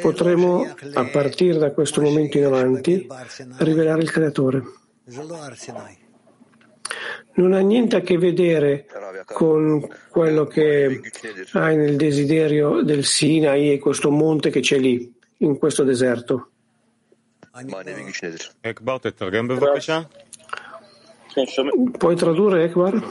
potremo, 0.00 0.66
a 0.94 1.04
partire 1.06 1.58
da 1.58 1.72
questo 1.72 2.00
momento 2.00 2.38
in 2.38 2.44
avanti, 2.44 3.06
rivelare 3.58 4.02
il 4.02 4.10
Creatore 4.10 4.62
non 7.34 7.52
ha 7.52 7.60
niente 7.60 7.96
a 7.96 8.00
che 8.00 8.18
vedere 8.18 8.86
con 9.24 9.86
quello 10.10 10.46
che 10.46 11.00
hai 11.52 11.76
nel 11.76 11.96
desiderio 11.96 12.82
del 12.82 13.04
Sinai 13.04 13.72
e 13.72 13.78
questo 13.78 14.10
monte 14.10 14.50
che 14.50 14.60
c'è 14.60 14.78
lì, 14.78 15.12
in 15.38 15.58
questo 15.58 15.84
deserto. 15.84 16.50
Puoi 21.98 22.16
tradurre 22.16 22.64
Ekbar? 22.64 23.02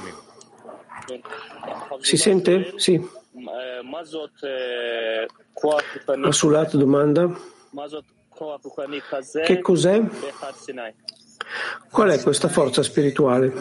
Si 1.99 2.17
sente? 2.17 2.73
Sì. 2.77 3.03
Masulat 6.17 6.75
domanda. 6.75 7.31
Che 9.43 9.59
cos'è? 9.61 10.01
Qual 11.89 12.09
è 12.09 12.21
questa 12.21 12.47
forza 12.47 12.83
spirituale? 12.83 13.53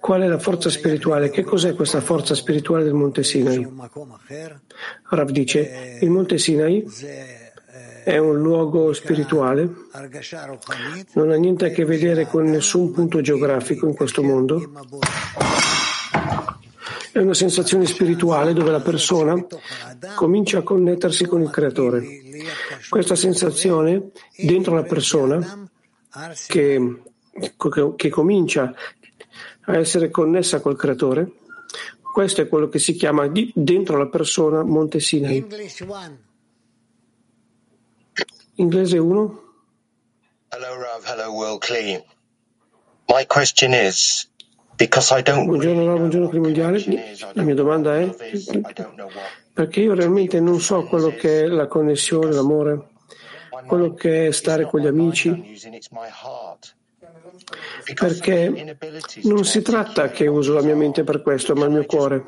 Qual 0.00 0.20
è 0.22 0.26
la 0.26 0.38
forza 0.38 0.70
spirituale? 0.70 1.30
Che 1.30 1.42
cos'è 1.42 1.74
questa 1.74 2.00
forza 2.00 2.34
spirituale 2.34 2.84
del 2.84 2.94
Monte 2.94 3.22
Sinai? 3.22 3.66
Rav 5.10 5.30
dice, 5.30 5.98
il 6.00 6.10
Monte 6.10 6.38
Sinai 6.38 6.86
è 8.04 8.18
un 8.18 8.38
luogo 8.38 8.92
spirituale, 8.92 9.68
non 11.14 11.30
ha 11.30 11.36
niente 11.36 11.66
a 11.66 11.70
che 11.70 11.84
vedere 11.84 12.26
con 12.26 12.44
nessun 12.44 12.92
punto 12.92 13.20
geografico 13.20 13.86
in 13.86 13.94
questo 13.94 14.22
mondo. 14.22 14.70
È 17.12 17.18
una 17.18 17.34
sensazione 17.34 17.86
spirituale 17.86 18.52
dove 18.52 18.70
la 18.70 18.80
persona 18.80 19.34
comincia 20.16 20.58
a 20.58 20.62
connettersi 20.62 21.24
con 21.26 21.42
il 21.42 21.50
creatore. 21.50 22.04
Questa 22.88 23.14
sensazione 23.14 24.10
dentro 24.36 24.74
la 24.74 24.82
persona 24.82 25.68
che, 26.46 27.00
che 27.96 28.08
comincia 28.10 28.74
a 29.66 29.76
essere 29.76 30.10
connessa 30.10 30.60
col 30.60 30.76
creatore, 30.76 31.32
questo 32.12 32.42
è 32.42 32.48
quello 32.48 32.68
che 32.68 32.78
si 32.78 32.94
chiama 32.94 33.26
di, 33.26 33.50
dentro 33.54 33.96
la 33.96 34.06
persona 34.06 34.62
Monte 34.62 35.00
Sinai. 35.00 35.44
Inglese 38.56 38.98
1. 38.98 39.42
Hello, 40.48 40.76
Rav. 40.76 41.02
Hello, 41.04 41.32
World 41.32 41.58
Clean. 41.58 42.00
My 43.08 43.26
question 43.26 43.72
is, 43.72 44.30
because 44.76 45.12
I 45.12 45.22
don't 45.22 45.46
Buongiorno, 45.46 45.84
Rav, 45.84 45.98
buongiorno, 45.98 46.28
Cli 46.28 46.38
Mondiale. 46.38 46.84
La 47.32 47.42
mia 47.42 47.54
domanda 47.54 47.98
è 47.98 48.14
perché 49.52 49.80
io 49.80 49.94
realmente 49.94 50.38
non 50.38 50.60
so 50.60 50.84
quello 50.84 51.08
che 51.14 51.42
è 51.42 51.46
la 51.46 51.66
connessione, 51.66 52.32
l'amore, 52.32 52.90
quello 53.66 53.94
che 53.94 54.28
è 54.28 54.30
stare 54.30 54.66
con 54.66 54.80
gli 54.80 54.86
amici, 54.86 55.58
perché 57.94 58.76
non 59.22 59.44
si 59.44 59.62
tratta 59.62 60.10
che 60.10 60.26
uso 60.26 60.52
la 60.52 60.62
mia 60.62 60.76
mente 60.76 61.04
per 61.04 61.22
questo, 61.22 61.54
ma 61.54 61.66
il 61.66 61.72
mio 61.72 61.86
cuore 61.86 62.24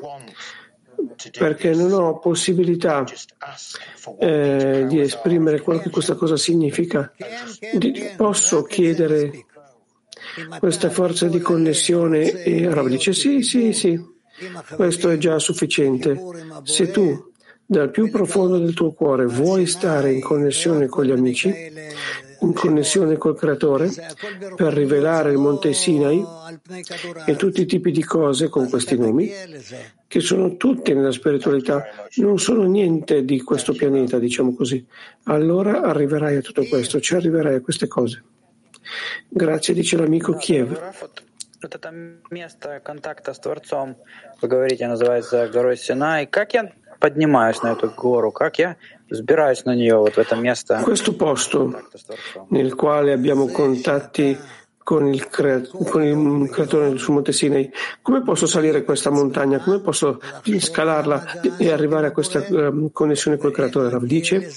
perché 1.37 1.73
non 1.73 1.93
ho 1.93 2.19
possibilità 2.19 3.03
eh, 4.19 4.85
di 4.87 4.99
esprimere 4.99 5.61
quello 5.61 5.79
che 5.79 5.89
questa 5.89 6.15
cosa 6.15 6.37
significa. 6.37 7.11
Posso 8.15 8.63
chiedere 8.63 9.45
questa 10.59 10.89
forza 10.89 11.27
di 11.27 11.39
connessione 11.39 12.43
e 12.43 12.71
Rav 12.71 12.87
dice 12.87 13.13
sì, 13.13 13.41
sì, 13.41 13.73
sì, 13.73 13.99
questo 14.75 15.09
è 15.09 15.17
già 15.17 15.39
sufficiente. 15.39 16.19
Se 16.63 16.91
tu 16.91 17.31
dal 17.65 17.91
più 17.91 18.09
profondo 18.09 18.57
del 18.57 18.73
tuo 18.73 18.93
cuore 18.93 19.25
vuoi 19.25 19.65
stare 19.65 20.13
in 20.13 20.21
connessione 20.21 20.87
con 20.87 21.05
gli 21.05 21.11
amici, 21.11 21.53
in 22.40 22.52
connessione 22.52 23.16
col 23.16 23.36
Creatore, 23.36 23.90
per 24.56 24.72
rivelare 24.72 25.30
il 25.30 25.38
Monte 25.38 25.72
Sinai 25.72 26.24
e 27.26 27.36
tutti 27.36 27.62
i 27.62 27.66
tipi 27.66 27.90
di 27.90 28.02
cose 28.02 28.48
con 28.48 28.68
questi 28.68 28.98
nomi, 28.98 29.30
che 30.06 30.20
sono 30.20 30.56
tutte 30.56 30.92
nella 30.94 31.12
spiritualità, 31.12 31.84
non 32.16 32.38
sono 32.38 32.64
niente 32.64 33.24
di 33.24 33.40
questo 33.40 33.72
pianeta, 33.72 34.18
diciamo 34.18 34.54
così. 34.54 34.84
Allora 35.24 35.82
arriverai 35.82 36.36
a 36.36 36.40
tutto 36.40 36.64
questo, 36.66 37.00
ci 37.00 37.14
arriverai 37.14 37.56
a 37.56 37.60
queste 37.60 37.86
cose. 37.86 38.22
Grazie, 39.28 39.74
dice 39.74 39.96
l'amico 39.96 40.34
Kiev. 40.34 40.78
Вот 41.62 41.76
это 41.76 41.92
место 42.30 42.80
контакта 42.80 43.32
с 43.32 43.38
Творцом, 43.38 43.96
вы 44.40 44.48
говорите, 44.48 44.88
называется 44.88 45.46
горой 45.46 45.76
Синай. 45.76 46.26
Как 46.26 46.54
я 46.54 46.72
поднимаюсь 46.98 47.62
на 47.62 47.72
эту 47.72 47.90
гору? 47.90 48.32
Как 48.32 48.58
я 48.58 48.76
взбираюсь 49.10 49.64
на 49.64 49.74
нее, 49.74 49.96
вот 49.96 50.14
в 50.14 50.18
это 50.18 50.36
место? 50.36 50.82
Questo 50.84 51.12
posto 51.12 51.72
nel 52.50 52.74
quale 52.74 53.12
abbiamo 53.12 53.48
contatti 53.48 54.38
con 54.84 55.06
il, 55.06 55.28
cre- 55.28 55.68
con 55.68 56.02
il 56.02 56.50
creatore 56.50 56.98
sul 56.98 57.14
Monte 57.14 57.32
Sinai. 57.32 57.70
Come 58.02 58.22
posso 58.22 58.46
salire 58.46 58.82
questa 58.82 59.10
montagna? 59.10 59.60
Come 59.60 59.80
posso 59.80 60.20
scalarla 60.44 61.40
e 61.56 61.70
arrivare 61.70 62.08
a 62.08 62.10
questa 62.10 62.44
um, 62.48 62.90
connessione 62.90 63.36
col 63.36 63.52
creatore? 63.52 63.90
Rav 63.90 64.04
dice 64.04 64.50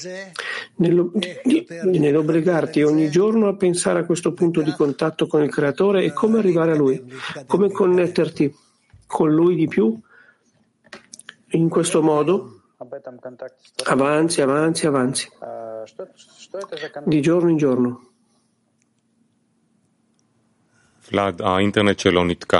nello, 0.78 1.12
di, 1.14 1.68
nell'obbligarti 1.84 2.82
ogni 2.82 3.10
giorno 3.10 3.48
a 3.48 3.56
pensare 3.56 4.00
a 4.00 4.06
questo 4.06 4.34
punto 4.34 4.62
di 4.62 4.72
contatto 4.72 5.28
con 5.28 5.44
il 5.44 5.52
creatore 5.52 6.04
e 6.04 6.12
come 6.12 6.40
arrivare 6.40 6.72
a 6.72 6.76
lui, 6.76 7.02
come 7.46 7.70
connetterti 7.70 8.54
con 9.06 9.32
lui 9.32 9.56
di 9.56 9.68
più. 9.68 9.98
In 11.52 11.70
questo 11.70 12.02
modo 12.02 12.62
avanzi, 13.86 14.42
avanzi, 14.42 14.88
avanzi, 14.88 15.30
di 17.06 17.22
giorno 17.22 17.50
in 17.50 17.58
giorno. 17.58 18.00
ולאד, 21.12 21.42
האינטרנט 21.42 22.00
שלו 22.00 22.24
נתקע. 22.24 22.60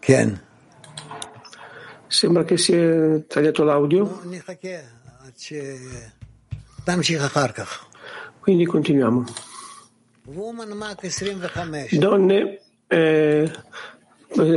כן. 0.00 0.28
Sembra 2.08 2.44
che 2.44 2.56
si 2.58 2.72
è 2.72 3.26
tagliato 3.26 3.64
l'audio. 3.64 4.20
תמשיך 6.84 7.24
אחר 7.24 7.48
כך. 7.48 7.86
Quindi 8.40 8.66
continuiamo. 8.66 9.24
Donne, 11.90 12.60
eh, 12.88 13.50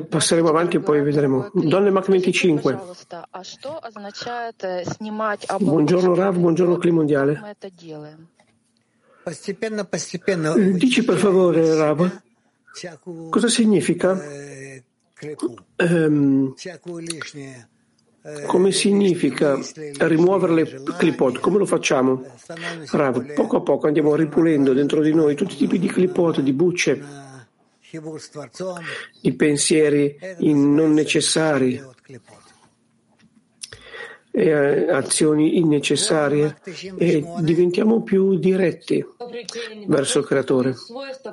passeremo 0.09 0.49
avanti 0.49 0.77
e 0.77 0.81
poi 0.81 1.03
vedremo. 1.03 1.51
Donne 1.53 1.91
Mach 1.91 2.09
25. 2.09 2.79
Buongiorno 5.59 6.15
Rav, 6.15 6.37
buongiorno 6.37 6.77
Cli 6.77 6.91
Mondiale. 6.91 7.57
Dici 10.73 11.05
per 11.05 11.17
favore 11.17 11.75
Rav, 11.75 12.21
cosa 13.31 13.49
significa? 13.49 14.19
Um, 15.77 16.55
come 18.47 18.73
significa 18.73 19.59
rimuovere 19.99 20.53
le 20.53 20.83
clipot? 20.99 21.39
Come 21.39 21.59
lo 21.59 21.67
facciamo? 21.67 22.23
Rav, 22.91 23.33
poco 23.35 23.57
a 23.57 23.61
poco 23.61 23.87
andiamo 23.87 24.15
ripulendo 24.15 24.73
dentro 24.73 25.01
di 25.01 25.15
noi 25.15 25.35
tutti 25.35 25.55
i 25.55 25.57
tipi 25.57 25.79
di 25.79 25.89
clipot, 25.89 26.41
di 26.41 26.53
bucce, 26.53 27.03
di 29.21 29.33
pensieri 29.35 30.17
non 30.39 30.93
necessari. 30.93 31.83
e 34.33 34.89
azioni 34.89 35.59
innecessarie 35.59 36.61
e 36.97 37.25
diventiamo 37.41 38.03
più 38.03 38.39
diretti 38.39 39.05
verso 39.87 40.21
il 40.21 40.25
creatore. 40.25 40.75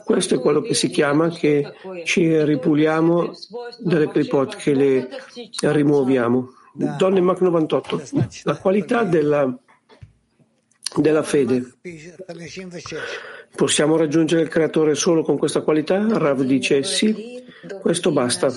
Questo 0.04 0.36
è 0.36 0.40
quello 0.40 0.62
che 0.62 0.74
si 0.74 0.90
chiama 0.90 1.30
che 1.30 1.74
ci 2.06 2.44
ripuliamo 2.44 3.32
dalle 3.80 4.10
clipot, 4.10 4.56
che 4.56 4.74
le 4.74 5.10
rimuoviamo. 5.62 6.54
Donne 6.74 7.22
Mach 7.22 7.40
98, 7.40 8.02
la 8.44 8.58
qualità 8.58 9.04
della, 9.04 9.58
della 10.97 11.23
fede. 11.23 11.73
Possiamo 13.55 13.97
raggiungere 13.97 14.43
il 14.43 14.49
creatore 14.49 14.95
solo 14.95 15.23
con 15.23 15.39
questa 15.39 15.61
qualità? 15.61 16.07
Rav 16.09 16.43
dice 16.43 16.83
sì, 16.83 17.43
questo 17.81 18.11
basta. 18.11 18.53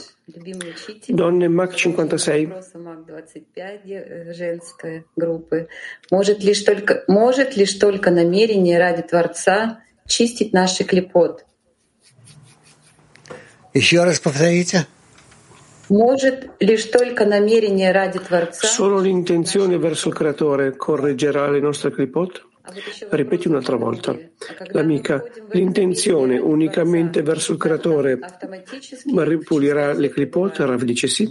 Donne 1.08 1.48
Mach 1.48 1.74
56. 1.74 2.50
Может 6.12 6.44
лишь 6.44 6.64
только, 6.64 7.04
может 7.08 7.56
лишь 7.56 7.74
только 7.74 8.12
намерение 8.12 8.78
ради 8.78 9.02
Творца 9.04 9.84
чистить 10.08 10.54
наши 10.54 10.84
клепот. 10.84 11.46
Еще 13.74 14.04
раз 14.04 14.20
повторите. 14.20 14.88
Solo 18.53 19.01
l'intenzione 19.01 19.77
verso 19.77 20.09
il 20.09 20.15
Creatore 20.15 20.77
correggerà 20.77 21.51
le 21.51 21.59
nostre 21.59 21.91
clipot? 21.91 22.47
Ripeti 23.09 23.49
un'altra 23.49 23.75
volta. 23.75 24.17
L'amica, 24.71 25.25
l'intenzione 25.51 26.39
unicamente 26.39 27.23
verso 27.23 27.53
il 27.53 27.59
Creatore 27.59 28.19
ripulirà 29.17 29.93
le 29.93 30.11
clipot? 30.11 30.57
Rav 30.59 30.83
dice 30.83 31.09
sì. 31.09 31.29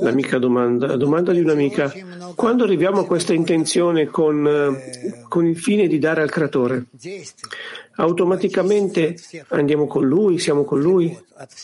L'amica 0.00 0.38
domanda, 0.38 0.96
domanda 0.96 1.32
di 1.32 1.40
un'amica, 1.40 1.92
quando 2.34 2.64
arriviamo 2.64 3.00
a 3.00 3.06
questa 3.06 3.34
intenzione 3.34 4.06
con, 4.06 4.46
eh, 4.46 5.24
con 5.28 5.46
il 5.46 5.58
fine 5.58 5.86
di 5.86 5.98
dare 5.98 6.22
al 6.22 6.30
Creatore, 6.30 6.86
automaticamente 7.96 9.16
andiamo 9.48 9.86
con 9.86 10.06
Lui, 10.06 10.38
siamo 10.38 10.64
con 10.64 10.80
Lui? 10.80 11.16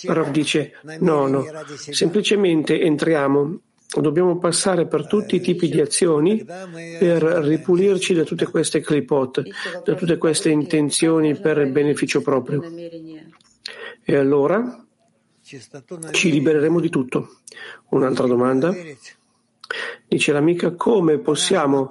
Rav 0.04 0.30
dice, 0.30 0.72
no, 0.98 1.26
no, 1.26 1.44
semplicemente 1.76 2.80
entriamo 2.80 3.60
Dobbiamo 3.92 4.38
passare 4.38 4.86
per 4.86 5.08
tutti 5.08 5.34
i 5.34 5.40
tipi 5.40 5.68
di 5.68 5.80
azioni 5.80 6.44
per 6.44 7.22
ripulirci 7.22 8.14
da 8.14 8.22
tutte 8.22 8.46
queste 8.46 8.80
clipot, 8.80 9.42
da 9.84 9.94
tutte 9.94 10.16
queste 10.16 10.48
intenzioni 10.50 11.36
per 11.36 11.58
il 11.58 11.72
beneficio 11.72 12.22
proprio. 12.22 12.62
E 14.04 14.14
allora 14.14 14.84
ci 16.12 16.30
libereremo 16.30 16.80
di 16.80 16.88
tutto. 16.88 17.38
Un'altra 17.88 18.26
domanda. 18.26 18.72
Dice 20.06 20.32
l'amica, 20.32 20.72
come 20.72 21.18
possiamo 21.18 21.88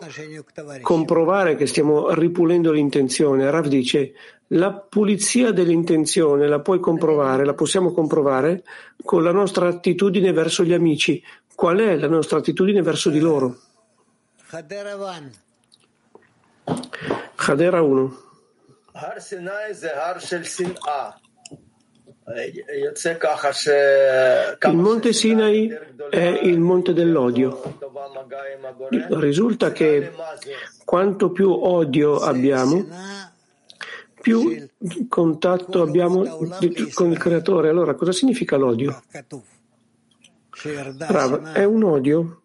comprovare 0.81 1.55
che 1.55 1.65
stiamo 1.65 2.11
ripulendo 2.11 2.71
l'intenzione? 2.71 3.49
Rav 3.49 3.67
dice, 3.67 4.13
la 4.53 4.73
pulizia 4.73 5.51
dell'intenzione 5.51 6.47
la 6.47 6.59
puoi 6.59 6.79
comprovare, 6.79 7.45
la 7.45 7.53
possiamo 7.53 7.91
comprovare 7.91 8.63
con 9.03 9.23
la 9.23 9.31
nostra 9.31 9.67
attitudine 9.67 10.33
verso 10.33 10.63
gli 10.63 10.73
amici. 10.73 11.23
Qual 11.55 11.77
è 11.77 11.95
la 11.97 12.07
nostra 12.07 12.39
attitudine 12.39 12.81
verso 12.81 13.09
di 13.09 13.19
loro? 13.19 13.57
Hadera 17.35 17.81
1. 17.81 18.21
Il 24.61 24.75
monte 24.75 25.13
Sinai 25.13 25.75
è 26.09 26.39
il 26.43 26.59
monte 26.59 26.93
dell'odio. 26.93 27.61
Risulta 29.09 29.71
che 29.71 30.11
quanto 30.85 31.31
più 31.31 31.51
odio 31.51 32.19
abbiamo, 32.19 32.85
più 34.21 34.67
contatto 35.07 35.81
abbiamo 35.81 36.23
con 36.93 37.11
il 37.11 37.17
creatore. 37.17 37.69
Allora, 37.69 37.95
cosa 37.95 38.11
significa 38.11 38.57
l'odio? 38.57 39.01
Rav, 40.97 41.53
è 41.53 41.63
un 41.63 41.83
odio 41.83 42.41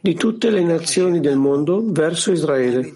di 0.00 0.14
tutte 0.14 0.50
le 0.50 0.62
nazioni 0.62 1.20
del 1.20 1.36
mondo 1.36 1.82
verso 1.84 2.32
Israele. 2.32 2.92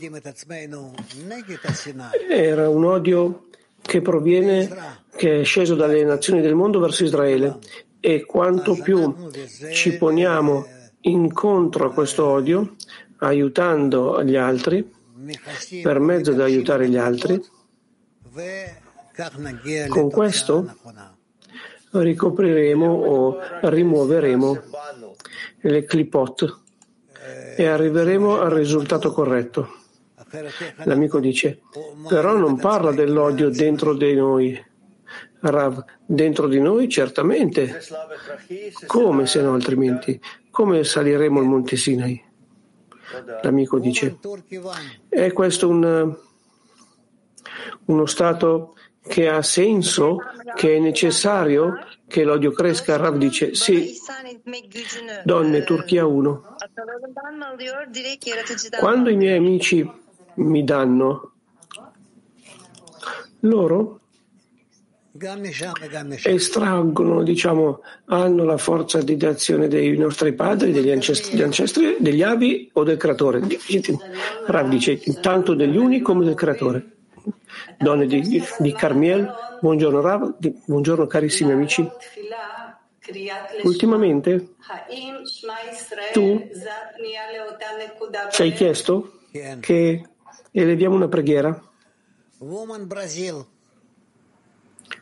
Era 2.28 2.68
un 2.68 2.84
odio 2.84 3.45
che 3.86 4.02
proviene, 4.02 4.68
che 5.16 5.40
è 5.40 5.44
sceso 5.44 5.74
dalle 5.74 6.04
nazioni 6.04 6.40
del 6.42 6.54
mondo 6.54 6.80
verso 6.80 7.04
Israele. 7.04 7.58
E 8.00 8.26
quanto 8.26 8.74
più 8.74 9.30
ci 9.72 9.96
poniamo 9.96 10.66
incontro 11.02 11.86
a 11.86 11.92
questo 11.92 12.26
odio, 12.26 12.74
aiutando 13.18 14.22
gli 14.22 14.36
altri, 14.36 14.88
per 15.82 15.98
mezzo 15.98 16.32
di 16.32 16.42
aiutare 16.42 16.88
gli 16.88 16.96
altri, 16.96 17.42
con 19.88 20.10
questo 20.10 20.76
ricopriremo 21.90 22.86
o 22.86 23.38
rimuoveremo 23.62 24.62
le 25.60 25.84
clipot 25.84 26.60
e 27.56 27.66
arriveremo 27.66 28.38
al 28.38 28.50
risultato 28.50 29.10
corretto. 29.12 29.85
L'amico 30.84 31.20
dice, 31.20 31.60
però 32.08 32.36
non 32.36 32.56
parla 32.56 32.92
dell'odio 32.92 33.48
dentro 33.50 33.94
di 33.94 34.14
noi. 34.14 34.64
Rav, 35.38 35.84
dentro 36.04 36.48
di 36.48 36.60
noi 36.60 36.88
certamente. 36.88 37.80
Come 38.86 39.26
se 39.26 39.42
no 39.42 39.52
altrimenti? 39.52 40.20
Come 40.50 40.82
saliremo 40.82 41.38
al 41.38 41.46
Monte 41.46 41.76
Sinai? 41.76 42.22
L'amico 43.42 43.78
dice, 43.78 44.18
è 45.08 45.32
questo 45.32 45.68
un, 45.68 46.16
uno 47.84 48.06
stato 48.06 48.74
che 49.06 49.28
ha 49.28 49.42
senso, 49.42 50.18
che 50.54 50.76
è 50.76 50.78
necessario 50.80 51.78
che 52.08 52.24
l'odio 52.24 52.52
cresca? 52.52 52.96
Rav 52.96 53.16
dice 53.16 53.54
sì. 53.54 53.94
Donne, 55.24 55.64
Turchia 55.64 56.06
1. 56.06 56.56
Quando 58.78 59.10
i 59.10 59.16
miei 59.16 59.36
amici 59.36 59.88
mi 60.36 60.64
danno, 60.64 61.32
loro 63.40 64.00
estraggono, 66.22 67.22
diciamo, 67.22 67.80
hanno 68.06 68.44
la 68.44 68.58
forza 68.58 69.00
di 69.00 69.16
azione 69.24 69.68
dei 69.68 69.96
nostri 69.96 70.34
padri, 70.34 70.72
degli 70.72 70.90
ancestri, 70.90 71.30
degli, 71.32 71.42
ancestri, 71.42 71.96
degli 71.98 72.22
avi 72.22 72.70
o 72.74 72.84
del 72.84 72.96
creatore. 72.96 73.40
Rav 74.46 74.68
dice 74.68 74.98
tanto 75.20 75.54
degli 75.54 75.76
uni 75.76 76.00
come 76.00 76.24
del 76.24 76.34
creatore. 76.34 76.90
Donne 77.78 78.06
di, 78.06 78.42
di 78.58 78.72
Carmiel, 78.72 79.32
buongiorno 79.60 80.00
Rav, 80.00 80.36
di, 80.38 80.54
buongiorno 80.66 81.06
carissimi 81.06 81.52
amici. 81.52 81.88
Ultimamente 83.62 84.54
tu 86.12 86.50
ci 88.30 88.42
hai 88.42 88.52
chiesto 88.52 89.20
che 89.60 90.08
eleviamo 90.62 90.94
una 90.94 91.08
preghiera 91.08 91.60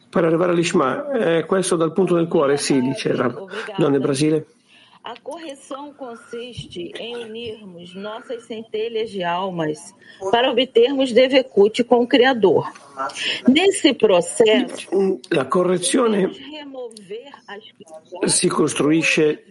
per 0.08 0.24
arrivare 0.24 0.52
all'Ishma. 0.52 1.10
Eh, 1.10 1.44
questo 1.44 1.74
dal 1.74 1.92
punto 1.92 2.14
del 2.14 2.28
cuore, 2.28 2.56
sì, 2.56 2.80
dice 2.80 3.14
Rav. 3.14 3.48
Donne 3.76 3.98
Brasile. 3.98 4.46
A 5.04 5.14
correção 5.22 5.92
consiste 5.92 6.90
em 6.98 7.14
unirmos 7.16 7.94
nossas 7.94 8.44
centelhas 8.44 9.10
de 9.10 9.22
almas 9.22 9.94
para 10.30 10.50
obtermos 10.50 11.12
Devekut 11.12 11.84
com 11.84 12.04
o 12.04 12.06
Criador. 12.06 12.72
Nesse 13.46 13.92
processo, 13.92 15.20
la 15.30 15.44
correzione 15.44 16.30
si 18.26 18.48
costruisce. 18.48 19.44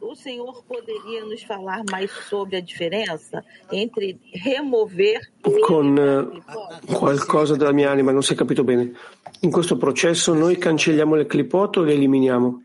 O 0.00 0.14
senhor 0.14 0.64
poderia 0.64 1.24
nos 1.26 1.42
falar 1.42 1.82
mais 1.90 2.10
sobre 2.28 2.56
a 2.56 2.60
diferença 2.60 3.44
entre 3.70 4.18
remover 4.32 5.20
con 5.66 5.98
eh, 5.98 6.94
qualcosa 6.94 7.56
della 7.56 7.72
mia 7.72 7.90
anima, 7.90 8.12
non 8.12 8.22
si 8.22 8.32
è 8.32 8.36
capito 8.36 8.64
bene. 8.64 8.92
In 9.40 9.50
questo 9.50 9.76
processo 9.76 10.32
noi 10.32 10.56
cancelliamo 10.56 11.14
le 11.14 11.26
clipot 11.26 11.76
o 11.76 11.82
le 11.82 11.92
eliminiamo? 11.92 12.62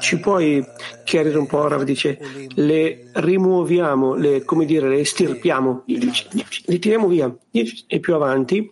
Ci 0.00 0.20
puoi 0.20 0.64
chiarire 1.04 1.36
un 1.38 1.46
po', 1.46 1.66
Rav 1.66 1.82
dice, 1.82 2.18
le 2.54 3.10
rimuoviamo, 3.12 4.14
le, 4.14 4.44
come 4.44 4.64
dire, 4.64 4.88
le 4.88 5.00
estirpiamo, 5.00 5.84
le 5.86 6.78
tiriamo 6.78 7.08
via 7.08 7.34
e 7.50 8.00
più 8.00 8.14
avanti 8.14 8.70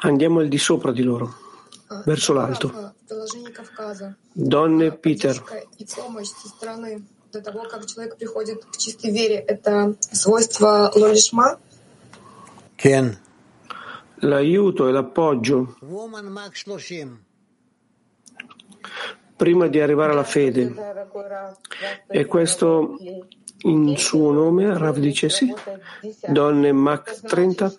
andiamo 0.00 0.40
al 0.40 0.48
di 0.48 0.58
sopra 0.58 0.92
di 0.92 1.02
loro, 1.02 1.34
verso 2.04 2.32
l'alto. 2.32 2.94
Donne 4.32 4.92
Peter. 4.92 5.42
до 7.30 7.42
того, 7.42 7.64
как 7.68 7.84
человек 7.84 8.16
приходит 8.16 8.64
к 8.64 8.78
чистой 8.78 9.10
вере, 9.10 9.36
это 9.36 9.94
свойство 10.00 10.90
лолишма? 10.94 11.58
Ken. 12.76 13.18
L'aiuto 14.22 14.88
e 14.88 14.92
l'appoggio 14.92 15.76
prima 19.43 19.67
di 19.67 19.81
arrivare 19.81 20.13
alla 20.13 20.23
fede. 20.23 20.73
E 22.07 22.25
questo 22.25 22.97
in 23.63 23.97
suo 23.97 24.31
nome, 24.31 24.77
Rav 24.77 24.99
dice 24.99 25.27
sì. 25.27 25.53
Donne 26.27 26.71
Mach 26.71 27.19
30. 27.27 27.73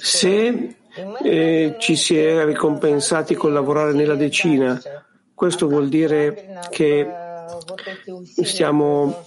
Se 0.00 0.76
eh, 1.22 1.76
ci 1.78 1.96
si 1.96 2.16
è 2.16 2.44
ricompensati 2.44 3.34
col 3.34 3.52
lavorare 3.52 3.92
nella 3.92 4.14
decina, 4.14 4.80
questo 5.34 5.66
vuol 5.66 5.88
dire 5.88 6.60
che 6.70 7.04
stiamo 8.44 9.26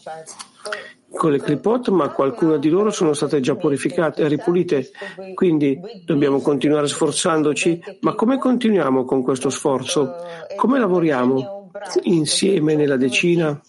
con 1.14 1.32
le 1.32 1.40
clipot, 1.40 1.90
ma 1.90 2.10
qualcuna 2.10 2.58
di 2.58 2.70
loro 2.70 2.90
sono 2.90 3.14
state 3.14 3.40
già 3.40 3.56
purificate 3.56 4.24
e 4.24 4.28
ripulite. 4.28 4.90
Quindi 5.34 5.80
dobbiamo 6.06 6.40
continuare 6.42 6.88
sforzandoci. 6.88 7.98
Ma 8.02 8.14
come 8.16 8.38
continuiamo 8.38 9.06
con 9.06 9.22
questo 9.22 9.50
sforzo? 9.50 10.16
Come 10.56 10.80
lavoriamo 10.80 11.70
insieme 12.04 12.76
nella 12.76 12.98
decina 12.98 13.60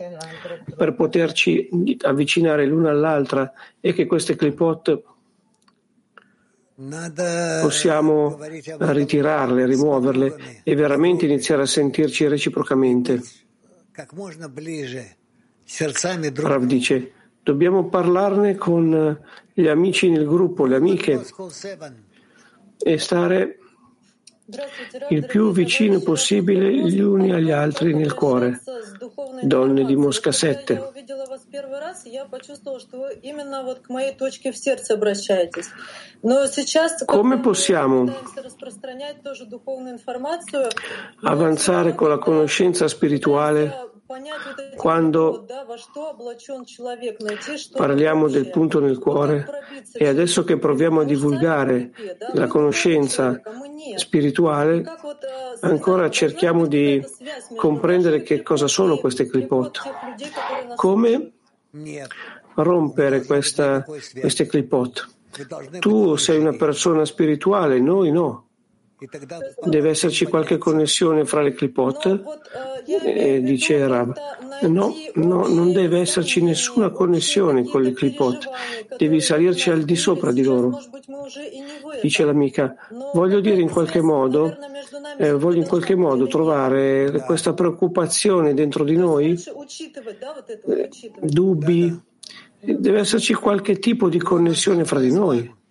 per 0.77 0.95
poterci 0.95 1.69
avvicinare 2.03 2.67
l'una 2.67 2.91
all'altra 2.91 3.53
e 3.81 3.93
che 3.93 4.07
queste 4.07 4.37
clipot 4.37 5.03
possiamo 7.61 8.39
ritirarle, 8.41 9.65
rimuoverle 9.65 10.37
e 10.65 10.75
veramente 10.75 11.25
iniziare 11.25 11.63
a 11.63 11.67
sentirci 11.67 12.27
reciprocamente. 12.27 13.23
Rav 16.35 16.65
dice, 16.65 17.13
dobbiamo 17.45 17.89
parlarne 17.89 18.57
con 18.57 19.21
gli 19.53 19.69
amici 19.69 20.09
nel 20.09 20.27
gruppo, 20.27 20.65
le 20.65 20.77
amiche 20.77 21.25
e 22.79 22.99
stare 22.99 23.59
il 25.11 25.27
più 25.27 25.53
vicino 25.53 26.01
possibile 26.01 26.71
gli 26.71 27.01
uni 27.01 27.33
agli 27.33 27.51
altri 27.51 27.95
nel 27.95 28.15
cuore. 28.15 28.63
Donne 29.43 29.85
di 29.85 29.97
Mosca 29.97 30.33
7. 30.33 30.93
Come 37.07 37.41
possiamo 37.41 38.13
avanzare 41.23 41.95
con 41.95 42.09
la 42.09 42.19
conoscenza 42.19 42.89
spirituale 42.89 43.94
quando 44.77 45.47
parliamo 47.73 48.29
del 48.29 48.51
punto 48.51 48.81
nel 48.81 48.99
cuore. 48.99 49.47
e 49.93 50.07
adesso 50.07 50.45
che 50.45 50.59
proviamo 50.59 51.01
a 51.01 51.05
divulgare 51.05 51.91
la 52.35 52.47
conoscenza 52.47 53.41
spirituale, 53.97 54.85
ancora 55.61 56.11
cerchiamo 56.11 56.67
di 56.67 57.03
comprendere 57.57 58.23
che 58.23 58.43
cosa 58.43 58.67
sono 58.67 58.99
queste 58.99 59.27
clipot. 59.27 59.81
Come 60.77 61.33
rompere 62.57 63.25
questa, 63.25 63.83
queste 63.83 64.47
clipot? 64.47 65.09
Tu 65.81 66.17
sei 66.17 66.39
una 66.39 66.57
persona 66.57 67.05
spirituale, 67.05 67.81
noi 67.81 68.13
no. 68.13 68.44
Deve 69.65 69.91
esserci 69.91 70.25
qualche 70.25 70.59
connessione 70.59 71.25
fra 71.25 71.43
le 71.43 71.53
clipot? 71.53 72.23
E 73.05 73.41
dice 73.41 73.87
Rab. 73.87 74.15
No, 74.63 74.95
no, 75.15 75.47
non 75.49 75.73
deve 75.73 76.01
esserci 76.01 76.43
nessuna 76.43 76.91
connessione 76.91 77.65
con 77.65 77.83
le 77.83 77.93
clipot. 77.93 78.49
Devi 78.97 79.21
salirci 79.21 79.71
al 79.71 79.83
di 79.83 79.97
sopra 79.97 80.33
di 80.33 80.43
loro. 80.43 80.81
Dice 82.01 82.25
l'amica. 82.25 82.75
Voglio 83.13 83.41
dire 83.41 83.61
in 83.61 83.71
qualche 83.71 84.01
modo, 84.01 84.57
eh, 85.19 85.33
voglio 85.33 85.59
in 85.59 85.67
qualche 85.67 85.95
modo 85.95 86.27
trovare 86.27 87.23
questa 87.27 87.53
preoccupazione 87.53 88.55
dentro 88.55 88.85
di 88.85 88.97
noi, 88.97 89.39
eh, 90.67 90.89
dubbi. 91.21 92.03
Deve 92.61 93.01
esserci 93.01 93.35
qualche 93.35 93.79
tipo 93.79 94.09
di 94.09 94.19
connessione 94.19 94.85
fra 94.85 95.01
di 95.01 95.13
noi. 95.13 95.63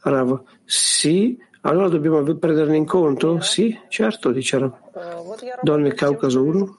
Rav, 0.00 0.42
sì, 0.64 1.36
allora 1.65 1.89
dobbiamo 1.89 2.23
prenderne 2.35 2.77
in 2.77 2.85
conto? 2.85 3.39
Sì, 3.41 3.77
certo, 3.87 4.31
dice 4.31 4.57
Rav. 4.57 4.73
Donne 5.61 5.93
Caucaso 5.93 6.43
1. 6.43 6.75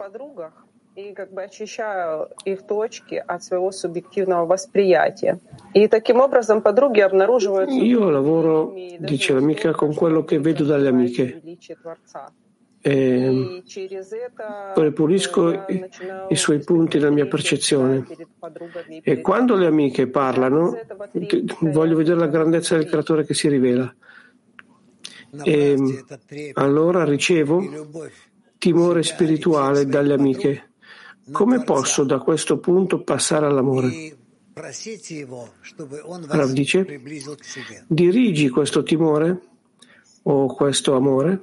и 0.95 1.15
как 1.15 1.33
бы 1.33 1.43
очищаю 1.43 2.29
их 2.45 2.67
точки 2.67 3.23
от 3.27 3.43
своего 3.43 3.71
субъективного 3.73 4.45
восприятия. 4.45 5.39
И 5.75 5.89
таким 5.89 6.21
образом 6.21 6.61
подруги 6.61 7.01
обнаруживают... 7.01 7.71
Io 7.71 8.11
lavoro, 8.11 8.75
dice 8.99 9.33
l'amica, 9.33 9.73
con 9.73 9.95
quello 9.95 10.25
che 10.25 10.39
vedo 10.39 10.65
dalle 10.65 10.89
amiche. 10.89 11.41
E 12.85 13.63
ripulisco 14.75 15.53
i, 15.69 15.89
i 16.29 16.37
suoi 16.37 16.59
punti 16.59 16.99
nella 16.99 17.11
mia 17.11 17.27
percezione. 17.27 18.05
E 19.03 19.21
quando 19.21 19.55
le 19.55 19.67
amiche 19.67 20.09
parlano, 20.09 20.77
voglio 21.61 21.97
vedere 21.97 22.19
la 22.19 22.27
grandezza 22.27 22.77
del 22.77 22.87
creatore 22.87 23.25
che 23.25 23.35
si 23.35 23.49
rivela. 23.49 23.95
E 25.44 26.04
allora 26.54 27.04
ricevo 27.04 27.64
timore 28.58 29.04
spirituale 29.04 29.86
dalle 29.86 30.14
amiche. 30.14 30.72
Come 31.32 31.64
posso 31.64 32.04
da 32.04 32.20
questo 32.20 32.60
punto 32.60 33.04
passare 33.04 33.46
all'amore? 33.46 34.16
Rav 36.28 36.52
dice, 36.52 37.02
dirigi 37.88 38.50
questo 38.50 38.82
timore 38.84 39.40
o 40.24 40.48
questo 40.48 40.96
amore 40.96 41.42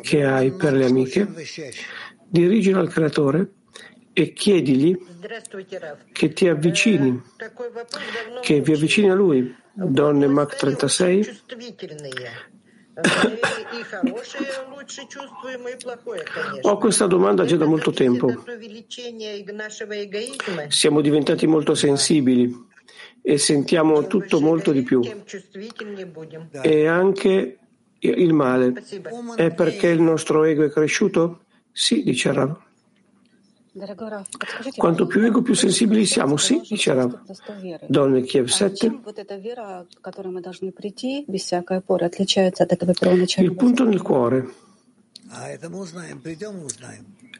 che 0.00 0.24
hai 0.24 0.52
per 0.52 0.72
le 0.72 0.86
amiche, 0.86 1.28
dirigilo 2.26 2.80
al 2.80 2.88
creatore 2.88 3.52
e 4.12 4.32
chiedigli 4.32 4.96
che 6.12 6.32
ti 6.32 6.48
avvicini, 6.48 7.22
che 8.40 8.60
vi 8.60 8.72
avvicini 8.72 9.10
a 9.10 9.14
lui. 9.14 9.54
Donne 9.80 10.26
Mach 10.26 10.56
36, 10.56 11.40
ho 16.62 16.78
questa 16.78 17.06
domanda 17.06 17.44
già 17.44 17.56
da 17.56 17.66
molto 17.66 17.92
tempo. 17.92 18.44
Siamo 20.68 21.00
diventati 21.00 21.46
molto 21.46 21.74
sensibili 21.74 22.66
e 23.22 23.38
sentiamo 23.38 24.06
tutto 24.06 24.40
molto 24.40 24.72
di 24.72 24.82
più. 24.82 25.00
E 26.62 26.86
anche 26.86 27.58
il 28.00 28.32
male. 28.32 28.72
È 29.36 29.54
perché 29.54 29.88
il 29.88 30.00
nostro 30.00 30.44
ego 30.44 30.64
è 30.64 30.70
cresciuto? 30.70 31.44
Sì, 31.70 32.02
dice 32.02 32.32
Rav. 32.32 32.66
Quanto 34.76 35.06
più 35.06 35.24
ego, 35.24 35.42
più 35.42 35.54
sensibili 35.54 36.04
siamo, 36.04 36.36
sì, 36.36 36.60
dice 36.68 36.92
Rav. 36.92 37.20
Donne 37.86 38.22
Kiev 38.22 38.46
7. 38.46 38.86
Il 43.36 43.54
punto 43.54 43.84
nel 43.84 44.02
cuore 44.02 44.48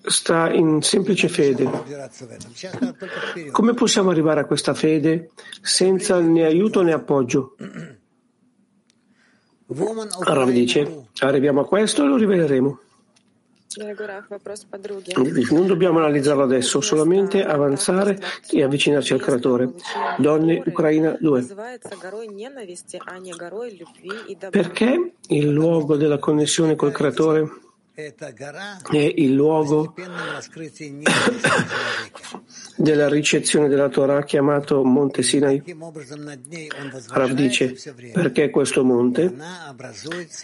sta 0.07 0.53
in 0.53 0.83
semplice 0.83 1.29
fede. 1.29 1.70
Come 3.51 3.74
possiamo 3.74 4.11
arrivare 4.11 4.40
a 4.40 4.44
questa 4.44 4.74
fede 4.74 5.31
senza 5.61 6.20
né 6.20 6.44
aiuto 6.44 6.83
né 6.83 6.92
appoggio? 6.92 7.57
Rav 9.66 10.51
dice, 10.51 11.07
arriviamo 11.20 11.61
a 11.61 11.66
questo 11.66 12.05
e 12.05 12.07
lo 12.07 12.16
riveleremo. 12.16 12.81
Non 15.51 15.67
dobbiamo 15.67 15.99
analizzarlo 15.99 16.43
adesso, 16.43 16.81
solamente 16.81 17.45
avanzare 17.45 18.19
e 18.51 18.62
avvicinarci 18.62 19.12
al 19.12 19.21
creatore. 19.21 19.73
Donne 20.19 20.62
Ucraina 20.67 21.17
2. 21.21 21.47
Perché 24.51 25.12
il 25.29 25.49
luogo 25.49 25.97
della 25.97 26.19
connessione 26.19 26.75
col 26.75 26.93
creatore 26.93 27.49
è 27.95 29.12
il 29.17 29.35
luogo 29.35 29.93
della 32.77 33.09
ricezione 33.09 33.67
della 33.67 33.88
Torah 33.88 34.23
chiamato 34.23 34.85
Monte 34.85 35.25
Sinai. 35.25 35.61
Rav 37.09 37.33
dice 37.33 37.75
perché 38.12 38.51
questo 38.51 38.85
monte 38.85 39.35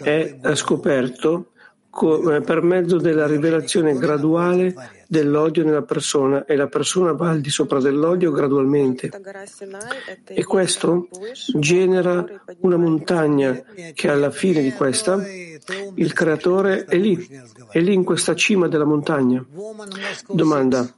è 0.03 0.37
scoperto 0.53 1.51
per 1.95 2.61
mezzo 2.61 2.97
della 2.97 3.25
rivelazione 3.25 3.97
graduale 3.97 4.73
dell'odio 5.07 5.63
nella 5.63 5.83
persona 5.83 6.43
e 6.43 6.57
la 6.57 6.67
persona 6.67 7.13
va 7.13 7.29
al 7.29 7.39
di 7.39 7.49
sopra 7.49 7.79
dell'odio 7.79 8.31
gradualmente. 8.31 9.09
E 10.25 10.43
questo 10.43 11.07
genera 11.53 12.25
una 12.59 12.75
montagna 12.75 13.63
che 13.93 14.09
alla 14.09 14.29
fine 14.29 14.61
di 14.61 14.73
questa 14.73 15.25
il 15.95 16.11
creatore 16.11 16.83
è 16.83 16.97
lì, 16.97 17.25
è 17.69 17.79
lì 17.79 17.93
in 17.93 18.03
questa 18.03 18.35
cima 18.35 18.67
della 18.67 18.85
montagna. 18.85 19.45
Domanda. 20.27 20.93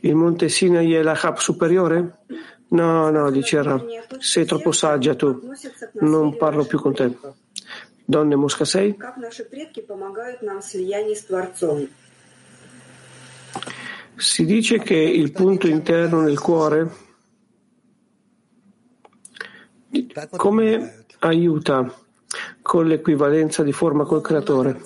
Il 0.00 0.16
monte 0.16 0.48
Sinai 0.48 0.94
è 0.94 1.02
la 1.02 1.16
Hab 1.20 1.36
superiore? 1.36 2.24
No, 2.68 3.08
no, 3.10 3.30
dice 3.30 3.62
Ra, 3.62 3.80
sei 4.18 4.44
troppo 4.44 4.72
saggia 4.72 5.14
tu, 5.14 5.40
non 6.00 6.36
parlo 6.36 6.64
più 6.64 6.80
con 6.80 6.92
te. 6.92 7.44
Donne 8.08 8.36
Mosca 8.36 8.64
6. 8.64 8.96
Si 14.14 14.44
dice 14.44 14.78
che 14.78 14.94
il 14.94 15.32
punto 15.32 15.66
interno 15.66 16.20
nel 16.20 16.38
cuore 16.38 16.90
come 20.36 21.04
aiuta 21.18 21.92
con 22.62 22.86
l'equivalenza 22.86 23.64
di 23.64 23.72
forma 23.72 24.04
col 24.04 24.22
creatore. 24.22 24.80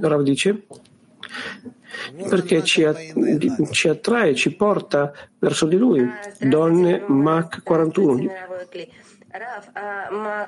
Rav 0.00 0.22
dice 0.22 0.66
perché 2.28 2.62
ci, 2.62 2.84
ci 3.70 3.88
attrae, 3.88 4.34
ci 4.34 4.54
porta 4.54 5.12
verso 5.38 5.66
di 5.66 5.76
lui. 5.76 6.06
Donne 6.38 7.02
Mach 7.08 7.62
41. 7.62 8.26
Раф, 9.34 9.64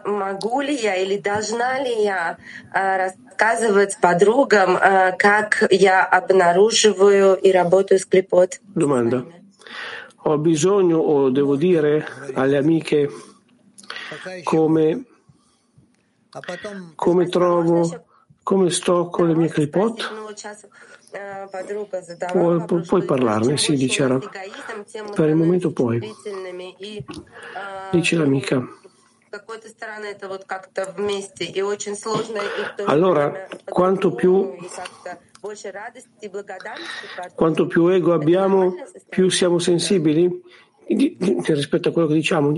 могу 0.05 0.61
ли 0.61 0.73
я 0.73 0.95
или 0.95 1.19
должна 1.19 1.83
ли 1.83 2.05
я 2.05 2.39
рассказывать 2.73 3.99
подругам, 4.01 4.79
как 5.19 5.65
я 5.73 6.05
обнаруживаю 6.05 7.35
и 7.35 7.51
работаю 7.51 7.99
с 7.99 8.07
клепот? 8.07 8.61
Domanda. 8.77 9.27
Ho 10.19 10.39
bisogno 10.39 11.01
o 11.01 11.31
devo 11.31 11.57
dire 11.57 12.07
alle 12.37 12.59
amiche 12.59 13.11
come, 14.45 15.05
come 16.95 17.29
trovo, 17.29 18.05
come 18.45 18.71
sto 18.71 19.09
con 19.09 19.27
le 19.27 19.35
mie 19.35 19.49
clipot? 19.49 20.13
Puoi, 22.33 22.65
pu- 22.65 22.81
puoi 22.83 23.05
parlarne, 23.05 23.57
sì, 23.57 23.75
dice 23.75 24.07
Rav. 24.07 24.29
Per 25.15 25.29
il 25.29 25.35
momento 25.35 25.73
puoi. 25.73 26.01
Dice 27.91 28.17
l'amica. 28.17 28.63
Allora, 32.87 33.47
quanto 33.65 34.15
più, 34.15 34.57
quanto 37.35 37.67
più 37.67 37.89
ego 37.89 38.15
abbiamo, 38.15 38.75
più 39.09 39.29
siamo 39.29 39.59
sensibili 39.59 40.43
rispetto 40.87 41.89
a 41.89 41.93
quello 41.93 42.09
che 42.09 42.15
diciamo. 42.15 42.53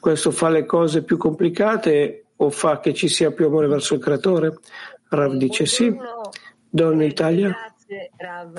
Questo 0.00 0.30
fa 0.30 0.48
le 0.48 0.64
cose 0.64 1.02
più 1.02 1.16
complicate 1.18 2.24
o 2.36 2.50
fa 2.50 2.80
che 2.80 2.94
ci 2.94 3.08
sia 3.08 3.30
più 3.30 3.46
amore 3.46 3.66
verso 3.66 3.94
il 3.94 4.00
creatore? 4.00 4.58
Rav 5.08 5.32
dice 5.34 5.66
sì. 5.66 5.94
Donna 6.68 7.04
Italia. 7.04 7.48
Grazie 7.48 8.10
Rav. 8.16 8.54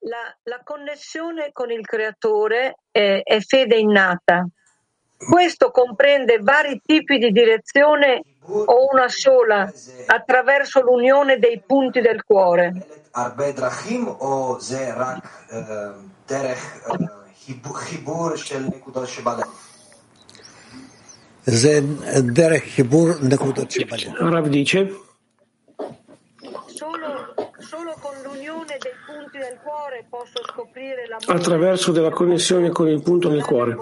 La, 0.00 0.36
la, 0.44 0.60
connessione 0.62 1.50
con 1.52 1.70
il 1.70 1.84
creatore 1.84 2.78
è, 2.90 3.20
è 3.22 3.40
fede 3.40 3.76
innata. 3.76 4.46
Questo 5.16 5.70
comprende 5.70 6.38
vari 6.38 6.80
tipi 6.84 7.18
di 7.18 7.30
direzione 7.32 8.22
o 8.46 8.88
una 8.92 9.08
sola 9.08 9.70
attraverso 10.06 10.80
l'unione 10.80 11.38
dei 11.38 11.60
punti 11.66 12.00
del 12.00 12.22
cuore. 12.22 12.86
Rav 24.30 24.46
dice 24.46 25.07
Solo 27.58 27.94
con 28.00 28.14
l'unione 28.22 28.76
dei 28.78 28.92
punti 29.06 29.38
del 29.38 29.58
cuore 29.62 30.06
posso 30.08 30.42
scoprire 30.44 31.06
l'amore. 31.06 31.38
Attraverso 31.38 31.92
della 31.92 32.10
connessione 32.10 32.70
con 32.70 32.88
il 32.88 33.02
punto 33.02 33.28
nel 33.28 33.44
cuore. 33.44 33.76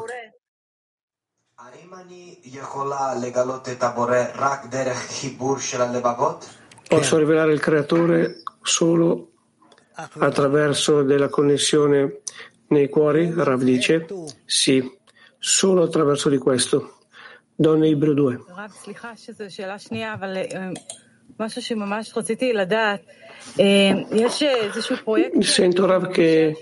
Posso 6.88 7.18
rivelare 7.18 7.52
il 7.52 7.60
creatore 7.60 8.42
solo 8.62 9.30
attraverso 9.94 11.02
della 11.02 11.28
connessione 11.28 12.20
nei 12.68 12.88
cuori? 12.88 13.32
Rav 13.34 13.62
dice 13.62 14.06
sì, 14.44 14.98
solo 15.38 15.84
attraverso 15.84 16.28
di 16.28 16.38
questo. 16.38 16.98
Donne 17.54 17.88
Ibro 17.88 18.12
2. 18.12 18.44
Sento 25.40 25.86
Rav 25.86 26.08
che 26.08 26.58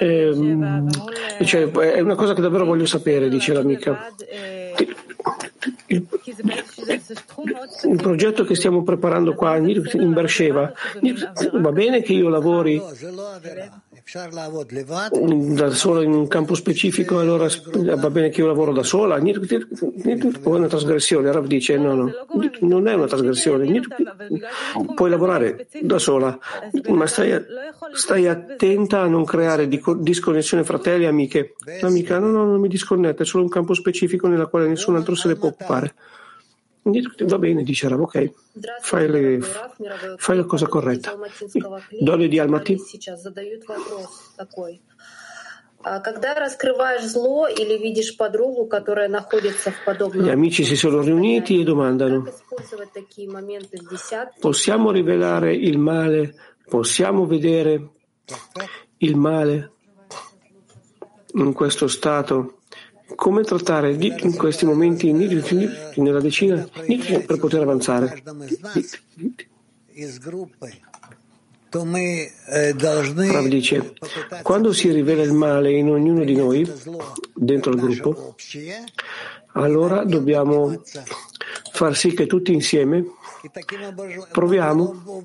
eh, 0.00 0.34
cioè, 1.44 1.70
è 1.70 2.00
una 2.00 2.14
cosa 2.14 2.34
che 2.34 2.40
davvero 2.40 2.64
voglio 2.64 2.86
sapere, 2.86 3.28
dice 3.28 3.52
l'amica. 3.52 4.12
Il, 5.86 6.06
il 7.82 7.96
progetto 7.96 8.44
che 8.44 8.54
stiamo 8.54 8.82
preparando 8.82 9.34
qua 9.34 9.56
in 9.56 10.12
Bersheva 10.12 10.72
va 11.52 11.72
bene 11.72 12.02
che 12.02 12.12
io 12.12 12.28
lavori 12.28 12.80
da 15.54 15.70
solo 15.70 16.02
in 16.02 16.12
un 16.12 16.26
campo 16.26 16.54
specifico, 16.54 17.20
allora 17.20 17.46
va 17.96 18.10
bene 18.10 18.30
che 18.30 18.40
io 18.40 18.48
lavoro 18.48 18.72
da 18.72 18.82
sola, 18.82 19.14
o 19.16 19.20
è 19.20 20.58
una 20.58 20.66
trasgressione? 20.66 21.30
Rav 21.30 21.46
dice 21.46 21.76
no, 21.76 21.94
no, 21.94 22.12
non 22.60 22.88
è 22.88 22.94
una 22.94 23.06
trasgressione, 23.06 23.80
puoi 24.94 25.10
lavorare 25.10 25.68
da 25.80 25.98
sola, 25.98 26.36
ma 26.88 27.06
stai, 27.06 27.40
stai 27.92 28.26
attenta 28.26 29.02
a 29.02 29.06
non 29.06 29.24
creare 29.24 29.68
disconnessione 29.68 30.64
fratelli 30.64 31.04
e 31.04 31.08
amiche. 31.08 31.54
L'amica 31.80 32.18
no, 32.18 32.30
no, 32.30 32.44
non 32.44 32.60
mi 32.60 32.68
disconnette, 32.68 33.22
è 33.22 33.26
solo 33.26 33.44
un 33.44 33.50
campo 33.50 33.74
specifico 33.74 34.26
nella 34.26 34.46
quale 34.46 34.66
nessun 34.66 34.96
altro 34.96 35.14
se 35.14 35.28
ne 35.28 35.36
può 35.36 35.48
occupare. 35.48 35.94
Va 36.82 37.38
bene, 37.38 37.62
dice 37.62 37.88
Rav, 37.88 38.00
ok, 38.00 38.32
fai, 38.80 39.08
le, 39.08 39.38
fai, 40.16 40.36
la 40.36 40.44
cosa 40.44 40.66
corretta. 40.66 41.14
Dole 42.00 42.26
di 42.28 42.38
Almaty. 42.38 42.76
Gli 50.12 50.28
amici 50.28 50.64
si 50.64 50.76
sono 50.76 51.00
riuniti 51.00 51.60
e 51.60 51.64
domandano, 51.64 52.24
possiamo 54.38 54.90
rivelare 54.90 55.54
il 55.54 55.78
male, 55.78 56.34
possiamo 56.68 57.26
vedere 57.26 57.92
il 58.98 59.16
male 59.16 59.72
in 61.34 61.52
questo 61.52 61.88
stato? 61.88 62.59
come 63.20 63.42
trattare 63.42 63.98
Git 63.98 64.24
in 64.24 64.34
questi 64.34 64.64
momenti 64.64 65.12
nella 65.12 66.20
decina 66.20 66.66
per 67.26 67.38
poter 67.38 67.60
avanzare. 67.60 68.22
Rav 71.70 73.46
dice, 73.46 73.92
quando 74.40 74.72
si 74.72 74.90
rivela 74.90 75.22
il 75.22 75.34
male 75.34 75.70
in 75.70 75.90
ognuno 75.90 76.24
di 76.24 76.34
noi, 76.34 76.66
dentro 77.34 77.72
il 77.72 77.80
gruppo, 77.80 78.34
allora 79.52 80.02
dobbiamo 80.04 80.80
far 81.72 81.94
sì 81.94 82.14
che 82.14 82.26
tutti 82.26 82.54
insieme 82.54 83.04
proviamo 84.32 85.22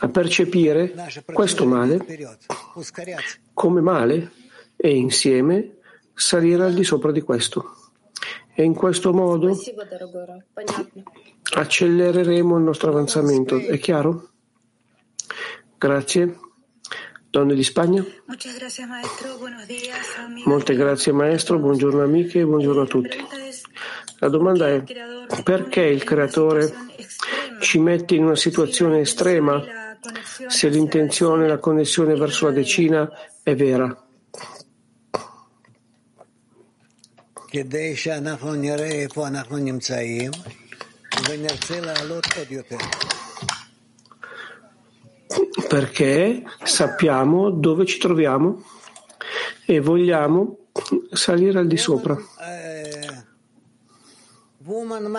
a 0.00 0.08
percepire 0.08 0.94
questo 1.32 1.64
male 1.64 2.04
come 3.54 3.80
male 3.80 4.32
e 4.76 4.94
insieme 4.94 5.77
salire 6.18 6.64
al 6.64 6.74
di 6.74 6.82
sopra 6.82 7.12
di 7.12 7.20
questo. 7.20 7.76
E 8.54 8.64
in 8.64 8.74
questo 8.74 9.12
modo 9.12 9.56
accelereremo 11.54 12.56
il 12.56 12.62
nostro 12.62 12.90
avanzamento. 12.90 13.56
È 13.56 13.78
chiaro? 13.78 14.30
Grazie. 15.78 16.40
Donne 17.30 17.54
di 17.54 17.62
Spagna? 17.62 18.04
Molte 20.44 20.74
grazie 20.74 21.12
maestro, 21.12 21.58
buongiorno 21.58 22.02
amiche 22.02 22.40
e 22.40 22.44
buongiorno 22.44 22.82
a 22.82 22.86
tutti. 22.86 23.16
La 24.18 24.28
domanda 24.28 24.68
è 24.68 24.82
perché 25.44 25.82
il 25.82 26.02
creatore 26.02 26.72
ci 27.60 27.78
mette 27.78 28.16
in 28.16 28.24
una 28.24 28.34
situazione 28.34 29.00
estrema 29.00 29.62
se 30.48 30.68
l'intenzione 30.68 31.44
e 31.44 31.48
la 31.48 31.58
connessione 31.58 32.16
verso 32.16 32.46
la 32.46 32.52
decina 32.52 33.08
è 33.42 33.54
vera? 33.54 34.07
Perché 45.68 46.42
sappiamo 46.62 47.50
dove 47.50 47.86
ci 47.86 47.98
troviamo 47.98 48.62
e 49.64 49.80
vogliamo 49.80 50.58
salire 51.10 51.58
al 51.58 51.66
di 51.66 51.76
sopra. 51.76 52.16
Woman 54.64 55.10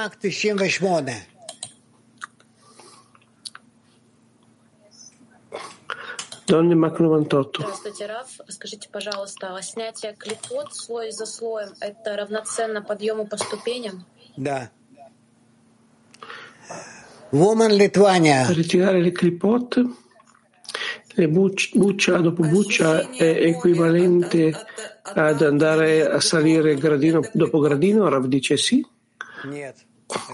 Donne 6.49 6.75
Mach 6.75 6.99
98. 7.01 7.63
Здравствуйте, 7.63 8.07
Раф. 8.07 8.29
Скажите, 8.49 8.89
пожалуйста, 8.93 9.55
а 9.57 9.63
снятие 9.63 10.15
клепот 10.15 10.75
слой 10.75 11.11
за 11.11 11.25
слоем – 11.27 11.81
это 11.81 12.17
равноценно 12.17 12.83
подъему 12.83 13.27
по 13.27 13.37
ступеням? 13.37 14.05
да. 14.37 14.71
Woman 17.33 17.73
Lituania, 17.77 18.45
Per 18.47 18.57
ritirare 18.57 19.01
le 19.01 19.11
clipot, 19.11 19.77
le 21.17 21.29
buc- 21.29 21.77
buccia 21.77 22.19
dopo 22.19 22.43
buccia 22.45 23.11
è 23.11 23.25
equivalente 23.25 24.55
ad 25.03 25.43
andare 25.43 26.07
a 26.09 26.21
salire 26.21 26.77
gradino 26.77 27.21
dopo 27.33 27.59
gradino? 27.59 28.09
Rav 28.09 28.27
dice 28.27 28.57
sì. 28.57 28.85
нет. 29.47 29.77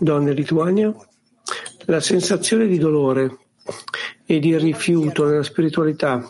Donne 0.00 0.32
Lituania. 0.32 0.94
La 1.86 2.00
sensazione 2.00 2.66
di 2.66 2.76
dolore 2.78 3.38
e 4.25 4.39
di 4.39 4.57
rifiuto 4.57 5.25
nella 5.25 5.43
spiritualità, 5.43 6.23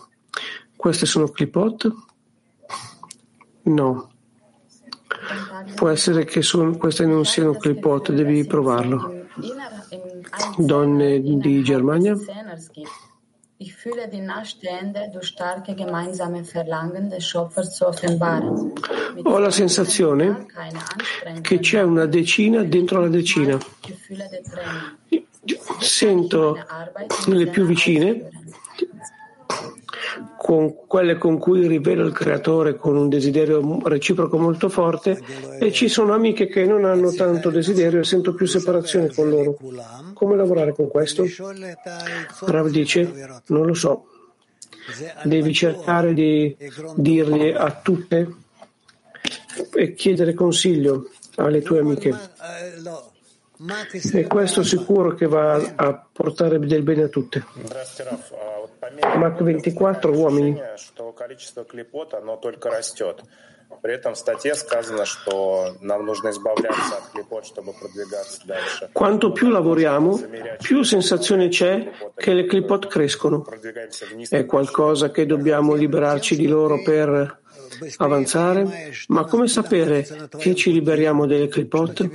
queste 0.76 1.06
sono 1.06 1.30
clipot? 1.30 1.94
No. 3.64 4.10
Può 5.76 5.90
essere 5.90 6.26
che 6.26 6.42
sono, 6.42 6.78
queste 6.78 7.06
non 7.06 7.26
siano 7.26 7.54
clipot, 7.54 8.12
devi 8.12 8.46
provarlo. 8.46 9.28
Donne 10.58 11.22
di 11.22 11.62
Germania? 11.64 12.16
Ich 13.58 13.74
fühle 13.74 14.10
die 14.10 14.20
Nahestehende 14.20 15.10
durch 15.14 15.28
starke 15.28 15.76
gemeinsame 15.76 16.44
Verlangen 16.44 17.10
des 17.10 17.26
Schöpfers 17.26 17.74
zu 17.74 17.88
offenbaren. 17.88 18.74
Ho 19.24 19.40
la 19.40 19.50
sensazione 19.50 20.46
che 21.42 21.60
c'è 21.60 21.82
una 21.82 22.06
decina 22.06 22.64
dentro 22.64 23.00
la 23.00 23.08
decina. 23.08 23.58
Sento 25.80 26.58
le 27.28 27.48
più 27.48 27.66
vicine, 27.66 28.30
con 30.46 30.86
quelle 30.86 31.18
con 31.18 31.40
cui 31.40 31.68
rivelo 31.68 32.06
il 32.06 32.14
creatore 32.14 32.76
con 32.76 32.96
un 32.96 33.10
desiderio 33.10 33.80
reciproco 33.84 34.38
molto 34.38 34.70
forte 34.70 35.20
e 35.60 35.72
ci 35.72 35.88
sono 35.88 36.14
amiche 36.14 36.46
che 36.48 36.66
non 36.66 36.86
hanno 36.86 37.12
tanto 37.14 37.50
desiderio 37.50 38.02
e 38.02 38.04
sento 38.04 38.36
più 38.36 38.46
separazione 38.46 39.12
con 39.12 39.28
loro. 39.30 39.58
Come 40.14 40.36
lavorare 40.36 40.74
con 40.74 40.88
questo? 40.88 41.26
Rav 42.46 42.70
dice, 42.70 43.42
non 43.48 43.66
lo 43.66 43.74
so. 43.74 44.06
Devi 45.24 45.52
cercare 45.52 46.14
di 46.14 46.56
dirgli 46.96 47.50
a 47.50 47.80
tutte 47.82 48.36
e 49.74 49.94
chiedere 49.96 50.36
consiglio 50.36 51.10
alle 51.38 51.64
tue 51.64 51.80
amiche. 51.80 52.16
E 54.13 54.27
questo 54.27 54.63
sicuro 54.63 55.13
che 55.15 55.27
va 55.27 55.55
a 55.77 56.07
portare 56.11 56.59
del 56.59 56.83
bene 56.83 57.03
a 57.05 57.09
tutte. 57.09 57.45
Mach 59.17 59.37
24 59.37 60.13
uomini. 60.13 60.59
При 63.83 63.95
этом 63.95 64.15
в 64.15 64.19
статье 64.19 64.55
сказано, 64.57 65.07
что 65.07 65.77
нам 65.81 66.05
нужно 66.05 66.31
избавляться 66.31 66.97
от 66.99 67.13
клепот, 67.13 67.47
чтобы 67.47 67.73
продвигаться 67.73 68.41
дальше. 68.45 68.91
Quanto 68.93 69.33
più 69.33 69.49
lavoriamo, 69.49 70.21
più 70.59 70.83
sensazione 70.83 71.49
c'è 71.49 71.91
che 72.17 72.35
le 72.35 72.47
clipot 72.47 72.89
crescono. 72.89 73.47
È 74.29 74.45
qualcosa 74.45 75.11
che 75.11 75.25
dobbiamo 75.25 75.75
liberarci 75.75 76.37
di 76.37 76.47
loro 76.47 76.83
per 76.83 77.39
avanzare, 77.99 78.93
ma 79.09 79.25
come 79.25 79.47
sapere 79.47 80.29
che 80.37 80.55
ci 80.55 80.73
liberiamo 80.73 81.27
delle 81.27 81.49
clipot 81.49 82.11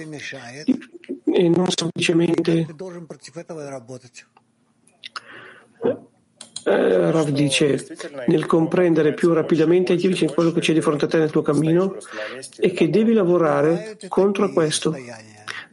E 1.41 1.49
non 1.49 1.68
semplicemente 1.70 2.66
eh, 6.66 7.11
Rav 7.11 7.30
dice 7.30 7.86
nel 8.26 8.45
comprendere 8.45 9.14
più 9.14 9.32
rapidamente 9.32 9.95
e 9.95 10.32
quello 10.34 10.53
che 10.53 10.61
c'è 10.61 10.74
di 10.74 10.82
fronte 10.82 11.07
a 11.07 11.09
te 11.09 11.16
nel 11.16 11.30
tuo 11.30 11.41
cammino 11.41 11.97
e 12.59 12.72
che 12.72 12.91
devi 12.91 13.14
lavorare 13.14 13.97
contro 14.09 14.53
questo. 14.53 14.95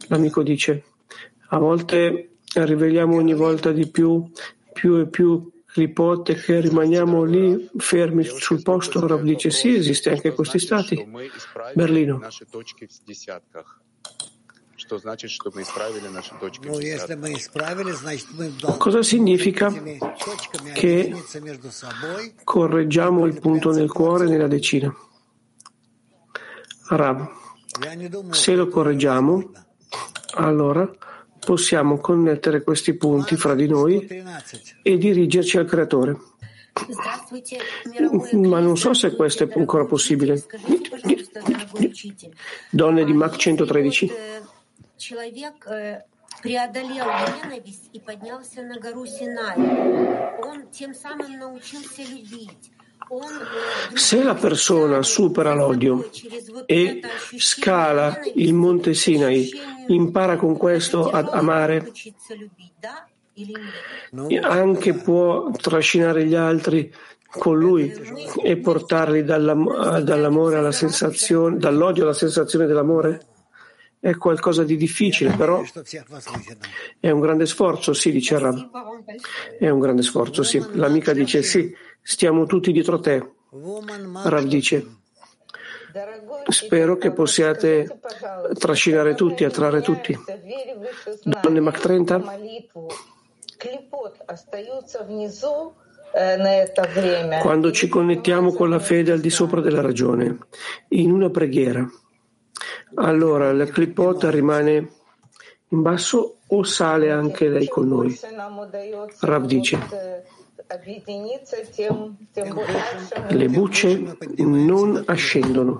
L'amico 0.06 0.42
dice 0.42 0.84
a 1.48 1.58
volte 1.58 2.30
riveliamo 2.54 3.16
ogni 3.16 3.34
volta 3.34 3.70
di 3.70 3.90
più, 3.90 4.26
più 4.72 4.96
e 4.96 5.06
più 5.08 5.52
clipote 5.66 6.34
che 6.36 6.60
rimaniamo 6.60 7.24
lì 7.24 7.68
fermi 7.76 8.24
sul 8.24 8.62
posto. 8.62 9.06
Rav 9.06 9.20
dice 9.20 9.50
sì, 9.50 9.74
esiste 9.74 10.08
anche 10.08 10.32
questi 10.32 10.58
stati. 10.58 11.06
Berlino. 11.74 12.20
Cosa 18.78 19.02
significa 19.02 19.72
che 20.72 21.14
correggiamo 22.44 23.26
il 23.26 23.38
punto 23.38 23.70
nel 23.70 23.90
cuore 23.92 24.26
nella 24.26 24.48
decina? 24.48 24.94
Rav, 26.88 27.28
se 28.30 28.54
lo 28.54 28.68
correggiamo, 28.68 29.50
allora 30.36 30.90
possiamo 31.38 31.98
connettere 31.98 32.62
questi 32.62 32.94
punti 32.94 33.36
fra 33.36 33.54
di 33.54 33.66
noi 33.66 34.06
e 34.82 34.96
dirigerci 34.96 35.58
al 35.58 35.66
Creatore. 35.66 36.16
Ma 38.32 38.60
non 38.60 38.76
so 38.76 38.94
se 38.94 39.14
questo 39.16 39.44
è 39.44 39.48
ancora 39.56 39.84
possibile. 39.84 40.44
Donne 42.70 43.04
di 43.04 43.12
Mach 43.12 43.36
113 43.36 44.10
человек 44.97 45.67
преодолел 46.41 47.05
ненависть 47.43 47.89
и 47.93 47.99
поднялся 47.99 48.61
на 48.61 48.79
гору 48.79 49.05
Синай. 49.05 49.57
Он 50.43 50.67
тем 50.71 50.93
самым 50.93 51.37
научился 51.39 52.01
любить. 52.01 52.71
Se 53.95 54.23
la 54.23 54.33
persona 54.33 55.03
supera 55.03 55.53
l'odio 55.53 56.09
e 56.65 57.01
scala 57.37 58.19
il 58.35 58.53
monte 58.53 58.93
Sinai, 58.93 59.51
impara 59.87 60.37
con 60.37 60.55
questo 60.57 61.09
ad 61.09 61.27
amare, 61.29 61.91
anche 64.41 64.93
può 64.93 65.51
trascinare 65.51 66.25
gli 66.25 66.35
altri 66.35 66.93
con 67.29 67.57
lui 67.57 67.91
e 68.41 68.57
portarli 68.57 69.23
dall'amore 69.23 70.55
alla 70.57 70.71
sensazione, 70.71 71.57
dall'odio 71.57 72.03
alla 72.03 72.13
sensazione 72.13 72.65
dell'amore? 72.65 73.25
È 74.00 74.14
qualcosa 74.16 74.62
di 74.62 74.76
difficile, 74.76 75.34
però 75.34 75.62
è 77.00 77.10
un 77.10 77.20
grande 77.20 77.46
sforzo, 77.46 77.92
sì, 77.92 78.12
dice 78.12 78.38
Rab. 78.38 78.70
È 79.58 79.68
un 79.68 79.80
grande 79.80 80.02
sforzo, 80.02 80.42
sì. 80.42 80.64
L'amica 80.74 81.12
dice 81.12 81.42
sì, 81.42 81.74
stiamo 82.00 82.46
tutti 82.46 82.70
dietro 82.70 83.00
te. 83.00 83.32
Rab 84.22 84.44
dice 84.44 84.86
spero 86.48 86.96
che 86.96 87.12
possiate 87.12 88.00
trascinare 88.58 89.14
tutti, 89.14 89.44
attrarre 89.44 89.80
tutti. 89.80 90.16
Donne 91.24 91.60
Mach 91.60 91.78
30? 91.80 92.22
Quando 97.42 97.72
ci 97.72 97.88
connettiamo 97.88 98.52
con 98.52 98.70
la 98.70 98.78
fede 98.78 99.12
al 99.12 99.20
di 99.20 99.30
sopra 99.30 99.60
della 99.60 99.80
ragione, 99.80 100.38
in 100.90 101.10
una 101.10 101.30
preghiera, 101.30 101.86
allora 102.94 103.52
la 103.52 103.66
clipot 103.66 104.24
rimane 104.24 104.90
in 105.68 105.82
basso 105.82 106.38
o 106.46 106.62
sale 106.62 107.10
anche 107.10 107.48
lei 107.48 107.68
con 107.68 107.88
noi? 107.88 108.18
Rav 109.20 109.44
dice 109.46 110.26
le 113.28 113.48
bucce 113.48 114.16
non 114.36 115.02
ascendono. 115.06 115.78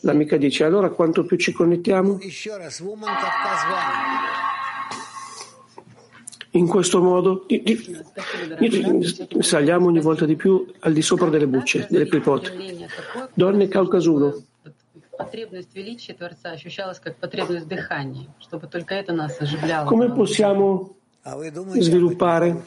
L'amica 0.00 0.36
dice 0.36 0.64
allora 0.64 0.90
quanto 0.90 1.24
più 1.24 1.36
ci 1.38 1.52
connettiamo? 1.52 2.18
In 6.54 6.68
questo 6.68 7.02
modo 7.02 7.46
saliamo 9.38 9.86
ogni 9.86 10.00
volta 10.00 10.26
di 10.26 10.36
più 10.36 10.70
al 10.80 10.92
di 10.92 11.00
sopra 11.00 11.30
delle 11.30 11.46
bucce, 11.46 11.86
delle 11.88 12.06
clipot. 12.06 12.52
Donne 13.32 13.68
Caucasulo. 13.68 14.42
Come 19.84 20.12
possiamo 20.12 20.96
sviluppare 21.78 22.64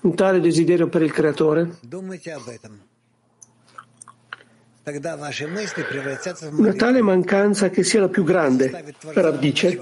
un 0.00 0.14
tale 0.14 0.40
desiderio 0.40 0.88
per 0.88 1.02
il 1.02 1.12
creatore? 1.12 1.78
Una 6.52 6.72
tale 6.72 7.02
mancanza 7.02 7.68
che 7.68 7.82
sia 7.82 8.00
la 8.00 8.08
più 8.08 8.24
grande. 8.24 8.94
Rav 9.12 9.38
dice, 9.38 9.80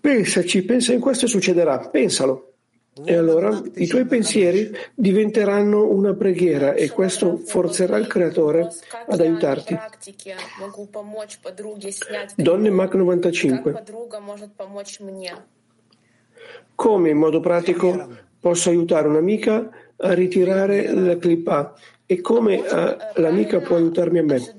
pensaci, 0.00 0.64
pensa 0.64 0.92
in 0.92 1.00
questo 1.00 1.26
e 1.26 1.28
succederà, 1.28 1.78
pensalo. 1.88 2.47
E 3.04 3.14
allora 3.14 3.60
i 3.74 3.86
tuoi 3.86 4.06
pensieri 4.06 4.70
diventeranno 4.94 5.86
una 5.86 6.14
preghiera 6.14 6.74
e 6.74 6.90
questo 6.90 7.36
forzerà 7.38 7.96
il 7.96 8.06
creatore 8.06 8.68
ad 9.06 9.20
aiutarti. 9.20 9.78
Donne 12.36 12.70
Mach 12.70 12.94
95. 12.94 13.82
Come 16.74 17.10
in 17.10 17.16
modo 17.16 17.40
pratico 17.40 18.08
posso 18.40 18.70
aiutare 18.70 19.08
un'amica 19.08 19.70
a 19.96 20.12
ritirare 20.14 20.92
la 20.92 21.16
clipa 21.16 21.74
e 22.06 22.20
come 22.20 22.62
l'amica 23.16 23.60
può 23.60 23.76
aiutarmi 23.76 24.18
a 24.18 24.22
me? 24.22 24.56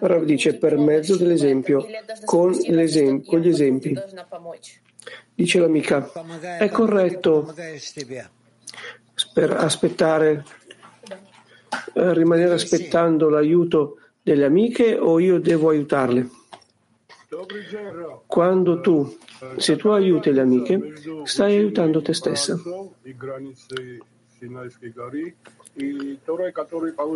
Rav 0.00 0.24
dice 0.24 0.56
per 0.56 0.76
mezzo 0.76 1.16
dell'esempio, 1.16 1.84
con, 2.24 2.52
con 3.24 3.40
gli 3.40 3.48
esempi. 3.48 3.98
Dice 5.34 5.58
l'amica, 5.60 6.10
è 6.58 6.68
corretto 6.68 7.54
per 9.32 9.52
aspettare, 9.52 10.44
rimanere 11.94 12.54
aspettando 12.54 13.28
l'aiuto 13.28 13.98
delle 14.22 14.44
amiche 14.44 14.96
o 14.98 15.18
io 15.20 15.38
devo 15.38 15.70
aiutarle? 15.70 16.28
Quando 18.26 18.80
tu, 18.80 19.18
se 19.56 19.76
tu 19.76 19.88
aiuti 19.88 20.32
le 20.32 20.40
amiche, 20.40 20.92
stai 21.24 21.56
aiutando 21.56 22.02
te 22.02 22.14
stessa. 22.14 22.58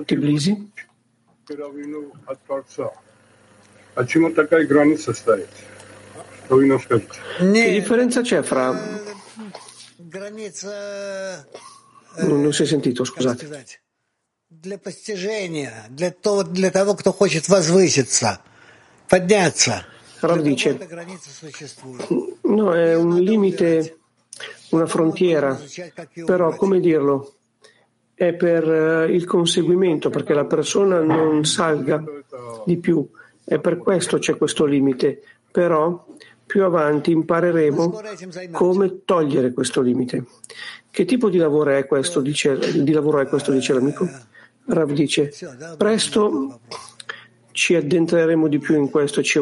Tbilisi? 0.04 0.72
Почему 6.51 6.51
такая 6.51 6.51
граница 6.51 6.51
стоит? 6.51 6.51
Что 6.51 6.55
вы 6.55 6.65
нам 6.67 6.79
скажете? 6.79 7.07
Che 7.39 7.71
differenza 7.73 8.21
c'è 8.21 8.41
fra... 8.43 8.73
Граница, 9.97 11.45
Non, 12.19 12.41
non 12.41 12.53
si 12.53 12.63
è 12.63 12.65
sentito, 12.65 13.03
scusate. 13.03 13.45
сказать, 13.45 13.81
для 14.49 14.77
постижения, 14.77 15.85
для 15.89 16.11
того, 16.11 16.43
для 16.43 16.71
того, 16.71 16.95
кто 16.95 17.11
хочет 17.11 17.47
возвыситься, 17.49 18.41
подняться. 19.09 19.85
Rav 20.21 20.41
dice, 20.41 20.69
Эта 20.71 20.87
граница 20.87 21.29
существует. 21.29 22.01
no, 22.43 22.73
è 22.73 22.95
un 22.95 23.19
limite, 23.19 23.97
una 24.71 24.87
frontiera, 24.87 25.59
però 26.25 26.55
come 26.55 26.79
dirlo? 26.79 27.33
È 28.15 28.33
per 28.33 28.63
eh, 28.67 29.13
il 29.13 29.25
conseguimento, 29.25 30.09
perché 30.09 30.33
la 30.33 30.45
persona 30.45 31.01
non 31.01 31.45
salga 31.45 32.03
di 32.65 32.77
più. 32.77 33.07
E 33.45 33.59
per 33.59 33.77
questo 33.77 34.17
c'è 34.17 34.35
questo 34.37 34.65
limite. 34.65 35.21
Però 35.51 36.03
più 36.52 36.64
avanti 36.64 37.12
impareremo 37.12 38.00
come 38.50 39.04
togliere 39.06 39.54
questo 39.54 39.80
limite. 39.80 40.26
Che 40.90 41.06
tipo 41.06 41.30
di 41.30 41.38
lavoro 41.38 41.70
è 41.70 41.86
questo? 41.86 42.20
Dice, 42.20 42.58
di 42.82 42.92
lavoro 42.92 43.20
è 43.20 43.26
questo, 43.26 43.52
dice 43.52 43.72
l'amico. 43.72 44.06
Rav 44.66 44.92
dice, 44.92 45.32
presto 45.78 46.60
ci 47.52 47.74
addentreremo 47.74 48.48
di 48.48 48.58
più 48.58 48.76
in 48.76 48.90
questo, 48.90 49.22
ci 49.22 49.38